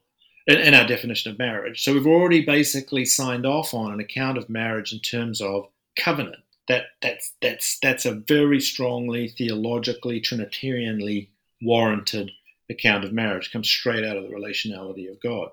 in, 0.48 0.58
in 0.58 0.74
our 0.74 0.88
definition 0.88 1.32
of 1.32 1.39
marriage. 1.39 1.84
So 1.84 1.93
we've 1.93 2.08
already 2.08 2.45
basically 2.45 3.06
signed 3.06 3.45
off 3.45 3.74
on 3.74 3.91
an 3.91 4.00
account 4.00 4.38
of 4.38 4.50
marriage 4.50 4.93
in 4.93 5.00
terms 5.00 5.41
of 5.41 5.67
covenant. 5.98 6.43
That 6.67 6.86
that's 7.02 7.34
that's 7.41 7.80
that's 7.80 8.06
a 8.06 8.13
very 8.13 8.60
strongly 8.60 9.30
theologically 9.30 10.22
trinitarianly 10.22 11.30
warranted 11.62 12.32
account 12.69 13.04
of 13.04 13.12
marriage. 13.12 13.48
It 13.48 13.52
comes 13.52 13.67
straight 13.67 14.06
out 14.06 14.17
of 14.17 14.24
the 14.24 14.36
relationality 14.36 15.10
of 15.10 15.19
God. 15.22 15.50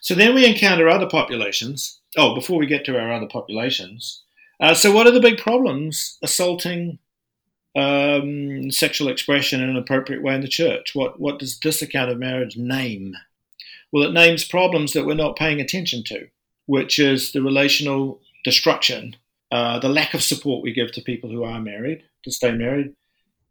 So 0.00 0.14
then 0.14 0.34
we 0.34 0.46
encounter 0.46 0.88
other 0.88 1.08
populations. 1.08 2.00
Oh, 2.16 2.34
before 2.34 2.58
we 2.58 2.66
get 2.66 2.84
to 2.86 2.98
our 2.98 3.12
other 3.12 3.26
populations, 3.26 4.22
uh, 4.58 4.72
so 4.72 4.92
what 4.92 5.06
are 5.06 5.10
the 5.10 5.20
big 5.20 5.38
problems 5.38 6.18
assaulting 6.22 6.98
um, 7.76 8.70
sexual 8.70 9.08
expression 9.08 9.62
in 9.62 9.68
an 9.68 9.76
appropriate 9.76 10.22
way 10.22 10.34
in 10.34 10.40
the 10.40 10.48
church? 10.48 10.94
What, 10.94 11.20
what 11.20 11.38
does 11.38 11.58
this 11.60 11.82
account 11.82 12.10
of 12.10 12.18
marriage 12.18 12.56
name? 12.56 13.14
Well, 13.92 14.04
it 14.04 14.12
names 14.12 14.44
problems 14.44 14.92
that 14.94 15.06
we're 15.06 15.14
not 15.14 15.36
paying 15.36 15.60
attention 15.60 16.02
to, 16.04 16.26
which 16.64 16.98
is 16.98 17.32
the 17.32 17.42
relational 17.42 18.20
destruction, 18.44 19.16
uh, 19.52 19.78
the 19.78 19.88
lack 19.88 20.14
of 20.14 20.22
support 20.22 20.62
we 20.62 20.72
give 20.72 20.90
to 20.92 21.02
people 21.02 21.30
who 21.30 21.44
are 21.44 21.60
married, 21.60 22.02
to 22.24 22.30
stay 22.32 22.50
married, 22.50 22.94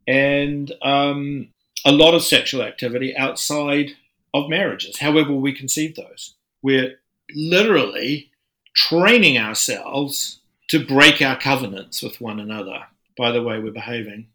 and 0.08 0.74
um, 0.82 1.48
a 1.86 1.92
lot 1.92 2.16
of 2.16 2.24
sexual 2.24 2.64
activity 2.64 3.16
outside 3.16 3.92
of 4.34 4.50
marriages, 4.50 5.00
however 5.00 5.34
we 5.34 5.54
conceive 5.54 5.96
those. 5.96 6.34
We're 6.62 7.00
literally 7.34 8.32
training 8.76 9.38
ourselves 9.38 10.40
to 10.70 10.86
break 10.86 11.22
our 11.22 11.40
covenants 11.40 12.02
with 12.02 12.20
one 12.20 12.40
another 12.40 12.86
by 13.17 13.32
the 13.32 13.43
way 13.43 13.60
we're 13.60 13.71
behaving. 13.71 14.28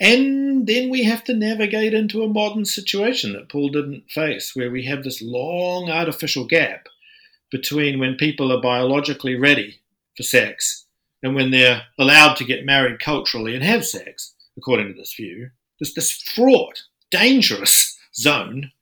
And 0.00 0.66
then 0.66 0.90
we 0.90 1.04
have 1.04 1.22
to 1.24 1.34
navigate 1.34 1.94
into 1.94 2.22
a 2.22 2.28
modern 2.28 2.64
situation 2.64 3.32
that 3.32 3.48
Paul 3.48 3.68
didn't 3.68 4.10
face, 4.10 4.54
where 4.54 4.70
we 4.70 4.84
have 4.86 5.04
this 5.04 5.22
long 5.22 5.88
artificial 5.88 6.46
gap 6.46 6.88
between 7.50 8.00
when 8.00 8.16
people 8.16 8.52
are 8.52 8.60
biologically 8.60 9.36
ready 9.36 9.80
for 10.16 10.24
sex 10.24 10.86
and 11.22 11.34
when 11.34 11.50
they're 11.50 11.82
allowed 11.98 12.34
to 12.34 12.44
get 12.44 12.66
married 12.66 12.98
culturally 12.98 13.54
and 13.54 13.64
have 13.64 13.86
sex, 13.86 14.34
according 14.56 14.88
to 14.88 14.94
this 14.94 15.14
view. 15.14 15.50
There's 15.78 15.94
this 15.94 16.12
fraught, 16.12 16.82
dangerous 17.10 17.96
zone 18.14 18.72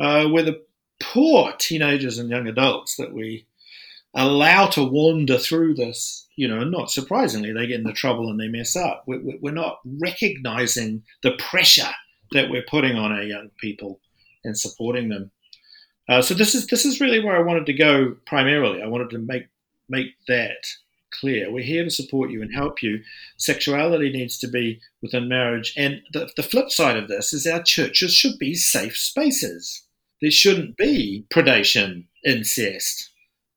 uh, 0.00 0.26
where 0.28 0.42
the 0.42 0.62
poor 1.00 1.52
teenagers 1.58 2.18
and 2.18 2.30
young 2.30 2.46
adults 2.46 2.96
that 2.96 3.12
we 3.12 3.46
allow 4.14 4.66
to 4.68 4.84
wander 4.84 5.38
through 5.38 5.74
this, 5.74 6.26
you 6.38 6.46
know, 6.46 6.62
not 6.62 6.88
surprisingly, 6.88 7.52
they 7.52 7.66
get 7.66 7.80
into 7.80 7.92
trouble 7.92 8.30
and 8.30 8.38
they 8.38 8.46
mess 8.46 8.76
up. 8.76 9.02
We're 9.08 9.50
not 9.50 9.80
recognizing 10.00 11.02
the 11.24 11.32
pressure 11.32 11.90
that 12.30 12.48
we're 12.48 12.62
putting 12.62 12.96
on 12.96 13.10
our 13.10 13.24
young 13.24 13.50
people 13.58 13.98
and 14.44 14.56
supporting 14.56 15.08
them. 15.08 15.32
Uh, 16.08 16.22
so 16.22 16.34
this 16.34 16.54
is 16.54 16.68
this 16.68 16.84
is 16.84 17.00
really 17.00 17.18
where 17.18 17.36
I 17.36 17.42
wanted 17.42 17.66
to 17.66 17.72
go 17.72 18.14
primarily. 18.24 18.80
I 18.80 18.86
wanted 18.86 19.10
to 19.10 19.18
make 19.18 19.48
make 19.88 20.14
that 20.28 20.64
clear. 21.10 21.50
We're 21.50 21.64
here 21.64 21.82
to 21.82 21.90
support 21.90 22.30
you 22.30 22.40
and 22.40 22.54
help 22.54 22.84
you. 22.84 23.02
Sexuality 23.36 24.12
needs 24.12 24.38
to 24.38 24.46
be 24.46 24.80
within 25.02 25.28
marriage, 25.28 25.74
and 25.76 26.02
the, 26.12 26.30
the 26.36 26.44
flip 26.44 26.70
side 26.70 26.96
of 26.96 27.08
this 27.08 27.32
is 27.32 27.48
our 27.48 27.64
churches 27.64 28.14
should 28.14 28.38
be 28.38 28.54
safe 28.54 28.96
spaces. 28.96 29.82
There 30.22 30.30
shouldn't 30.30 30.76
be 30.76 31.26
predation, 31.30 32.04
incest, 32.24 33.10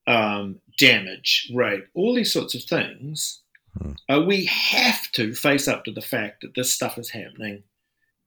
um, 0.07 0.59
damage, 0.77 1.51
rape, 1.53 1.87
all 1.93 2.15
these 2.15 2.33
sorts 2.33 2.55
of 2.55 2.63
things. 2.63 3.41
Hmm. 3.77 3.91
Uh, 4.09 4.21
we 4.21 4.45
have 4.45 5.11
to 5.13 5.33
face 5.33 5.67
up 5.67 5.85
to 5.85 5.91
the 5.91 6.01
fact 6.01 6.41
that 6.41 6.55
this 6.55 6.73
stuff 6.73 6.97
is 6.97 7.11
happening, 7.11 7.63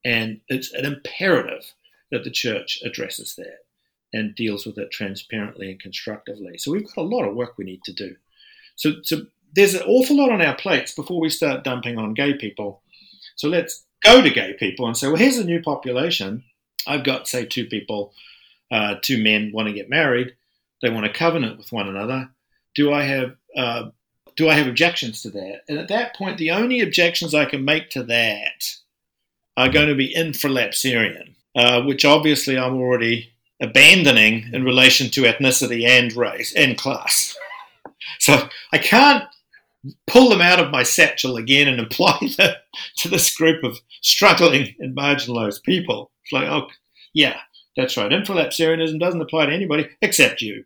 and 0.03 0.41
it's 0.47 0.73
an 0.73 0.85
imperative 0.85 1.73
that 2.11 2.23
the 2.23 2.31
church 2.31 2.79
addresses 2.83 3.35
that 3.35 3.65
and 4.13 4.35
deals 4.35 4.65
with 4.65 4.77
it 4.77 4.91
transparently 4.91 5.69
and 5.69 5.79
constructively. 5.79 6.57
So 6.57 6.71
we've 6.71 6.87
got 6.87 6.97
a 6.97 7.01
lot 7.01 7.27
of 7.27 7.35
work 7.35 7.57
we 7.57 7.65
need 7.65 7.83
to 7.83 7.93
do. 7.93 8.15
So, 8.75 8.93
so 9.03 9.25
there's 9.53 9.73
an 9.73 9.83
awful 9.83 10.17
lot 10.17 10.31
on 10.31 10.41
our 10.41 10.55
plates 10.55 10.93
before 10.93 11.19
we 11.19 11.29
start 11.29 11.63
dumping 11.63 11.97
on 11.97 12.13
gay 12.13 12.33
people. 12.33 12.81
So 13.35 13.49
let's 13.49 13.83
go 14.03 14.21
to 14.21 14.29
gay 14.29 14.53
people 14.53 14.87
and 14.87 14.95
say, 14.95 15.07
well, 15.07 15.17
here's 15.17 15.37
a 15.37 15.43
new 15.43 15.61
population. 15.61 16.43
I've 16.87 17.03
got, 17.03 17.27
say, 17.27 17.45
two 17.45 17.65
people, 17.65 18.13
uh, 18.71 18.95
two 19.01 19.21
men 19.21 19.51
want 19.53 19.67
to 19.67 19.73
get 19.73 19.89
married. 19.89 20.35
They 20.85 20.91
want 20.91 21.07
a 21.07 21.13
covenant 21.13 21.57
with 21.57 21.71
one 21.71 21.89
another. 21.89 22.29
Do 22.75 22.93
I 22.93 23.01
have 23.01 23.35
uh, 23.57 23.89
do 24.35 24.49
I 24.49 24.53
have 24.53 24.67
objections 24.67 25.23
to 25.23 25.31
that? 25.31 25.61
And 25.67 25.79
at 25.79 25.87
that 25.87 26.15
point, 26.15 26.37
the 26.37 26.51
only 26.51 26.81
objections 26.81 27.33
I 27.33 27.45
can 27.45 27.65
make 27.65 27.89
to 27.91 28.03
that 28.03 28.75
are 29.57 29.69
going 29.69 29.87
to 29.87 29.95
be 29.95 30.13
infralapsarian, 30.13 31.33
uh, 31.55 31.81
which 31.81 32.05
obviously 32.05 32.55
I'm 32.55 32.75
already 32.75 33.31
abandoning 33.59 34.51
in 34.53 34.63
relation 34.63 35.09
to 35.09 35.23
ethnicity 35.23 35.87
and 35.87 36.13
race 36.15 36.53
and 36.55 36.77
class. 36.77 37.35
So 38.19 38.49
I 38.71 38.77
can't 38.77 39.23
pull 40.05 40.29
them 40.29 40.41
out 40.41 40.59
of 40.59 40.69
my 40.69 40.83
satchel 40.83 41.37
again 41.37 41.67
and 41.67 41.79
apply 41.85 42.19
them 42.37 42.53
to 42.97 43.09
this 43.09 43.35
group 43.35 43.63
of 43.63 43.79
struggling 44.01 44.75
and 44.79 44.95
marginalized 44.95 45.63
people. 45.63 46.11
It's 46.23 46.31
like, 46.31 46.47
oh, 46.47 46.67
yeah, 47.13 47.39
that's 47.75 47.97
right. 47.97 48.11
Infralapsarianism 48.11 48.99
doesn't 48.99 49.21
apply 49.21 49.47
to 49.47 49.53
anybody 49.53 49.89
except 50.03 50.41
you. 50.41 50.65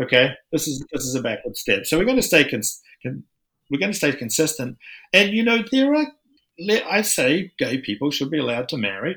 Okay, 0.00 0.34
this 0.52 0.68
is 0.68 0.84
this 0.92 1.04
is 1.04 1.14
a 1.14 1.22
backward 1.22 1.56
step. 1.56 1.86
So 1.86 1.98
we're 1.98 2.04
going 2.04 2.16
to 2.16 2.22
stay 2.22 2.48
cons- 2.48 2.82
con- 3.02 3.24
we're 3.70 3.80
going 3.80 3.92
to 3.92 3.98
stay 3.98 4.12
consistent. 4.12 4.76
And 5.12 5.32
you 5.32 5.42
know, 5.42 5.62
there 5.70 5.94
are 5.94 6.06
I 6.90 7.02
say 7.02 7.52
gay 7.58 7.78
people 7.78 8.10
should 8.10 8.30
be 8.30 8.38
allowed 8.38 8.68
to 8.70 8.76
marry, 8.76 9.16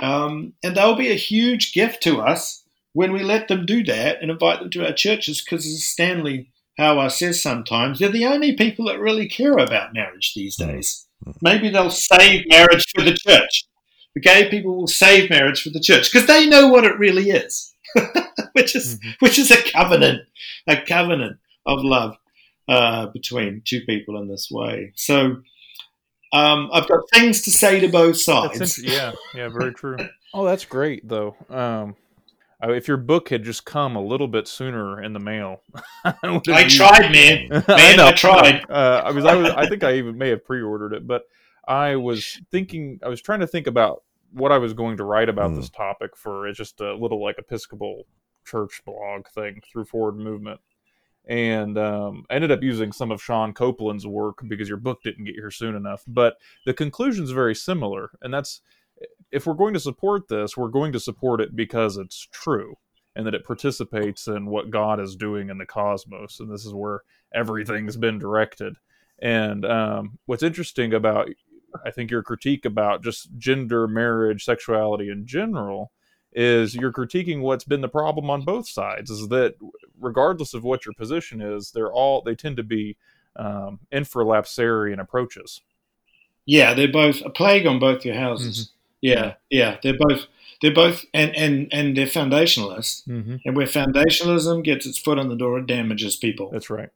um, 0.00 0.54
and 0.62 0.76
they'll 0.76 0.96
be 0.96 1.10
a 1.10 1.14
huge 1.14 1.72
gift 1.72 2.02
to 2.04 2.20
us 2.20 2.62
when 2.92 3.12
we 3.12 3.22
let 3.22 3.48
them 3.48 3.66
do 3.66 3.84
that 3.84 4.22
and 4.22 4.30
invite 4.30 4.60
them 4.60 4.70
to 4.70 4.86
our 4.86 4.92
churches. 4.92 5.42
Because 5.42 5.66
as 5.66 5.84
Stanley 5.84 6.50
Hauerwas 6.78 7.12
says 7.12 7.42
sometimes, 7.42 7.98
they're 7.98 8.08
the 8.08 8.26
only 8.26 8.54
people 8.54 8.86
that 8.86 8.98
really 8.98 9.28
care 9.28 9.58
about 9.58 9.94
marriage 9.94 10.32
these 10.34 10.56
hmm. 10.56 10.68
days. 10.68 11.06
Maybe 11.42 11.70
they'll 11.70 11.90
save 11.90 12.44
marriage 12.48 12.84
for 12.94 13.02
the 13.02 13.14
church 13.14 13.66
the 14.16 14.20
gay 14.20 14.48
people 14.48 14.74
will 14.74 14.86
save 14.86 15.28
marriage 15.28 15.62
for 15.62 15.68
the 15.68 15.78
church 15.78 16.10
because 16.10 16.26
they 16.26 16.48
know 16.48 16.68
what 16.68 16.86
it 16.86 16.98
really 16.98 17.28
is, 17.28 17.74
which 18.52 18.76
is 18.76 18.98
mm-hmm. 18.98 19.10
which 19.20 19.38
is 19.38 19.50
a 19.50 19.62
covenant, 19.72 20.22
a 20.66 20.80
covenant 20.80 21.38
of 21.66 21.84
love 21.84 22.16
uh, 22.68 23.06
between 23.06 23.62
two 23.64 23.80
people 23.86 24.20
in 24.20 24.28
this 24.28 24.48
way. 24.50 24.92
So 24.94 25.42
um, 26.32 26.70
I've 26.72 26.88
got 26.88 27.00
things 27.12 27.42
to 27.42 27.50
say 27.50 27.80
to 27.80 27.88
both 27.88 28.20
sides. 28.20 28.82
yeah, 28.82 29.12
yeah, 29.34 29.48
very 29.48 29.72
true. 29.72 29.96
oh, 30.34 30.44
that's 30.44 30.64
great 30.64 31.06
though. 31.08 31.36
Um, 31.48 31.96
if 32.62 32.88
your 32.88 32.96
book 32.96 33.28
had 33.28 33.44
just 33.44 33.64
come 33.64 33.96
a 33.96 34.02
little 34.02 34.28
bit 34.28 34.48
sooner 34.48 35.02
in 35.02 35.12
the 35.12 35.20
mail, 35.20 35.60
I 36.04 36.66
tried, 36.68 37.12
man. 37.12 37.48
Man, 37.50 38.00
I, 38.00 38.08
I 38.08 38.12
tried. 38.12 38.64
Uh, 38.68 39.02
I 39.04 39.10
was, 39.12 39.24
I 39.24 39.34
was, 39.34 39.50
I 39.50 39.68
think 39.68 39.84
I 39.84 39.94
even 39.94 40.18
may 40.18 40.30
have 40.30 40.44
pre-ordered 40.44 40.94
it, 40.94 41.06
but 41.06 41.24
I 41.68 41.96
was 41.96 42.40
thinking, 42.50 42.98
I 43.04 43.08
was 43.08 43.20
trying 43.20 43.40
to 43.40 43.46
think 43.46 43.66
about 43.66 44.02
what 44.32 44.52
I 44.52 44.58
was 44.58 44.72
going 44.72 44.96
to 44.98 45.04
write 45.04 45.28
about 45.28 45.52
mm. 45.52 45.56
this 45.56 45.70
topic 45.70 46.16
for 46.16 46.46
it's 46.46 46.58
just 46.58 46.80
a 46.80 46.94
little 46.94 47.22
like 47.22 47.38
Episcopal 47.38 48.06
church 48.46 48.82
blog 48.84 49.26
thing 49.28 49.60
through 49.70 49.84
Forward 49.84 50.16
Movement. 50.16 50.60
And 51.28 51.76
um, 51.76 52.24
ended 52.30 52.52
up 52.52 52.62
using 52.62 52.92
some 52.92 53.10
of 53.10 53.20
Shawn 53.20 53.52
Copeland's 53.52 54.06
work 54.06 54.38
because 54.46 54.68
your 54.68 54.78
book 54.78 55.02
didn't 55.02 55.24
get 55.24 55.34
here 55.34 55.50
soon 55.50 55.74
enough. 55.74 56.04
But 56.06 56.36
the 56.64 56.72
conclusion 56.72 57.24
is 57.24 57.32
very 57.32 57.54
similar. 57.54 58.10
And 58.22 58.32
that's 58.32 58.60
if 59.32 59.44
we're 59.44 59.54
going 59.54 59.74
to 59.74 59.80
support 59.80 60.28
this, 60.28 60.56
we're 60.56 60.68
going 60.68 60.92
to 60.92 61.00
support 61.00 61.40
it 61.40 61.56
because 61.56 61.96
it's 61.96 62.28
true 62.30 62.76
and 63.16 63.26
that 63.26 63.34
it 63.34 63.44
participates 63.44 64.28
in 64.28 64.46
what 64.46 64.70
God 64.70 65.00
is 65.00 65.16
doing 65.16 65.50
in 65.50 65.58
the 65.58 65.66
cosmos. 65.66 66.38
And 66.38 66.52
this 66.52 66.64
is 66.64 66.74
where 66.74 67.00
everything's 67.34 67.96
been 67.96 68.18
directed. 68.18 68.76
And 69.20 69.64
um, 69.64 70.18
what's 70.26 70.42
interesting 70.42 70.92
about 70.92 71.28
I 71.84 71.90
think 71.90 72.10
your 72.10 72.22
critique 72.22 72.64
about 72.64 73.02
just 73.02 73.28
gender, 73.38 73.86
marriage, 73.86 74.44
sexuality 74.44 75.10
in 75.10 75.26
general 75.26 75.92
is 76.32 76.74
you're 76.74 76.92
critiquing 76.92 77.40
what's 77.40 77.64
been 77.64 77.80
the 77.80 77.88
problem 77.88 78.30
on 78.30 78.42
both 78.42 78.68
sides. 78.68 79.10
Is 79.10 79.28
that 79.28 79.54
regardless 79.98 80.54
of 80.54 80.64
what 80.64 80.84
your 80.84 80.92
position 80.94 81.40
is, 81.40 81.70
they're 81.70 81.92
all 81.92 82.22
they 82.22 82.34
tend 82.34 82.58
to 82.58 82.62
be 82.62 82.96
um, 83.36 83.80
infralapsarian 83.92 85.00
approaches. 85.00 85.62
Yeah, 86.44 86.74
they're 86.74 86.92
both 86.92 87.22
a 87.24 87.30
plague 87.30 87.66
on 87.66 87.78
both 87.78 88.04
your 88.04 88.14
houses. 88.14 88.58
Mm-hmm. 88.58 88.72
Yeah, 89.00 89.34
yeah, 89.50 89.78
they're 89.82 89.98
both 89.98 90.26
they're 90.60 90.74
both 90.74 91.04
and 91.12 91.34
and 91.34 91.68
and 91.72 91.96
they're 91.96 92.06
foundationalists. 92.06 93.06
Mm-hmm. 93.06 93.36
And 93.44 93.56
where 93.56 93.66
foundationalism 93.66 94.62
gets 94.62 94.86
its 94.86 94.98
foot 94.98 95.18
on 95.18 95.28
the 95.28 95.36
door, 95.36 95.58
it 95.58 95.66
damages 95.66 96.16
people. 96.16 96.50
That's 96.50 96.70
right. 96.70 96.90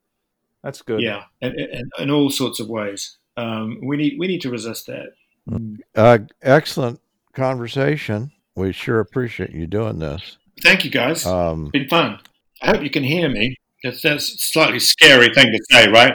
That's 0.62 0.82
good. 0.82 1.00
Yeah, 1.00 1.24
and, 1.40 1.54
and, 1.54 1.90
in 1.98 2.10
all 2.10 2.30
sorts 2.30 2.60
of 2.60 2.68
ways 2.68 3.16
um, 3.40 3.81
we 3.83 3.96
need 3.96 4.18
we 4.18 4.26
need 4.26 4.40
to 4.42 4.50
resist 4.50 4.87
that. 4.87 5.14
Uh, 5.94 6.18
excellent 6.42 7.00
conversation. 7.33 8.31
We 8.55 8.72
sure 8.72 9.00
appreciate 9.00 9.50
you 9.50 9.66
doing 9.66 9.98
this. 9.98 10.37
Thank 10.62 10.85
you, 10.85 10.90
guys. 10.90 11.24
Um, 11.24 11.66
it's 11.66 11.72
been 11.72 11.88
fun. 11.88 12.18
I 12.62 12.68
hope 12.68 12.83
you 12.83 12.90
can 12.90 13.03
hear 13.03 13.29
me. 13.29 13.57
It's, 13.83 14.03
that's 14.03 14.35
a 14.35 14.38
slightly 14.38 14.79
scary 14.79 15.33
thing 15.33 15.46
to 15.46 15.59
say, 15.70 15.88
right? 15.88 16.14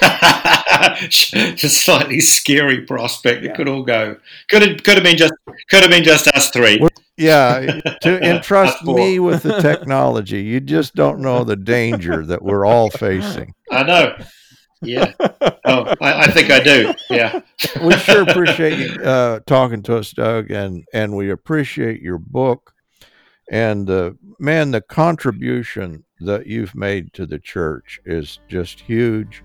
it's 0.00 1.64
a 1.64 1.68
slightly 1.68 2.20
scary 2.20 2.86
prospect. 2.86 3.44
It 3.44 3.54
could 3.54 3.68
all 3.68 3.82
go. 3.82 4.16
Could 4.48 4.62
have 4.62 4.82
could 4.82 4.94
have 4.94 5.04
been 5.04 5.18
just 5.18 5.34
could 5.68 5.82
have 5.82 5.90
been 5.90 6.04
just 6.04 6.26
us 6.28 6.50
three. 6.50 6.80
Yeah, 7.18 7.80
to 8.02 8.22
entrust 8.22 8.82
me 8.84 9.18
with 9.18 9.42
the 9.42 9.60
technology, 9.60 10.40
you 10.40 10.60
just 10.60 10.94
don't 10.94 11.20
know 11.20 11.44
the 11.44 11.56
danger 11.56 12.24
that 12.24 12.40
we're 12.40 12.64
all 12.64 12.88
facing. 12.88 13.52
I 13.70 13.82
know. 13.82 14.16
Yeah. 14.82 15.12
Oh, 15.70 15.94
I, 16.00 16.22
I, 16.22 16.26
think 16.28 16.50
I 16.50 16.60
do. 16.60 16.94
Yeah. 17.10 17.40
we 17.82 17.92
sure 17.98 18.22
appreciate 18.22 18.78
you 18.78 19.02
uh, 19.04 19.40
talking 19.40 19.82
to 19.82 19.98
us, 19.98 20.12
Doug, 20.12 20.50
and 20.50 20.82
and 20.94 21.14
we 21.14 21.28
appreciate 21.28 22.00
your 22.00 22.16
book 22.16 22.72
and 23.50 23.88
uh, 23.88 24.12
man, 24.38 24.70
the 24.70 24.80
contribution 24.80 26.04
that 26.20 26.46
you've 26.46 26.74
made 26.74 27.12
to 27.14 27.26
the 27.26 27.38
church 27.38 28.00
is 28.04 28.40
just 28.48 28.80
huge. 28.80 29.42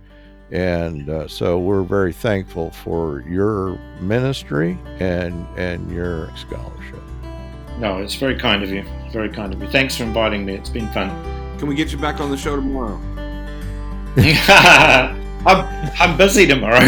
And 0.51 1.09
uh, 1.09 1.27
so 1.27 1.59
we're 1.59 1.83
very 1.83 2.13
thankful 2.13 2.71
for 2.71 3.23
your 3.27 3.79
ministry 4.01 4.77
and 4.99 5.47
and 5.57 5.89
your 5.89 6.29
scholarship. 6.35 7.01
No, 7.79 7.97
it's 7.97 8.15
very 8.15 8.37
kind 8.37 8.61
of 8.61 8.69
you. 8.69 8.83
Very 9.11 9.29
kind 9.29 9.53
of 9.53 9.61
you. 9.61 9.69
Thanks 9.69 9.97
for 9.97 10.03
inviting 10.03 10.45
me. 10.45 10.53
It's 10.53 10.69
been 10.69 10.91
fun. 10.91 11.09
Can 11.57 11.67
we 11.67 11.75
get 11.75 11.91
you 11.91 11.97
back 11.97 12.19
on 12.19 12.29
the 12.29 12.37
show 12.37 12.55
tomorrow? 12.55 12.99
I'm, 15.45 15.91
I'm 15.99 16.17
busy 16.17 16.47
tomorrow. 16.47 16.79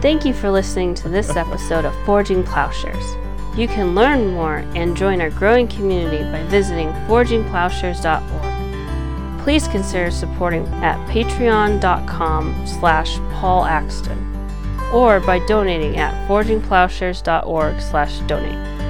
Thank 0.00 0.24
you 0.24 0.34
for 0.34 0.50
listening 0.50 0.94
to 0.96 1.08
this 1.08 1.36
episode 1.36 1.84
of 1.84 1.94
Forging 2.04 2.42
Plowshares. 2.42 3.14
You 3.56 3.68
can 3.68 3.94
learn 3.94 4.32
more 4.32 4.64
and 4.74 4.96
join 4.96 5.20
our 5.20 5.30
growing 5.30 5.68
community 5.68 6.24
by 6.24 6.42
visiting 6.44 6.88
forgingplowshares.org. 7.06 9.44
Please 9.44 9.68
consider 9.68 10.10
supporting 10.10 10.66
at 10.82 10.98
patreon.com 11.08 12.66
slash 12.66 13.18
Paul 13.32 13.64
Axton 13.64 14.18
or 14.92 15.20
by 15.20 15.38
donating 15.46 15.98
at 15.98 16.28
forgingplowshares.org 16.28 17.80
slash 17.80 18.18
donate. 18.20 18.81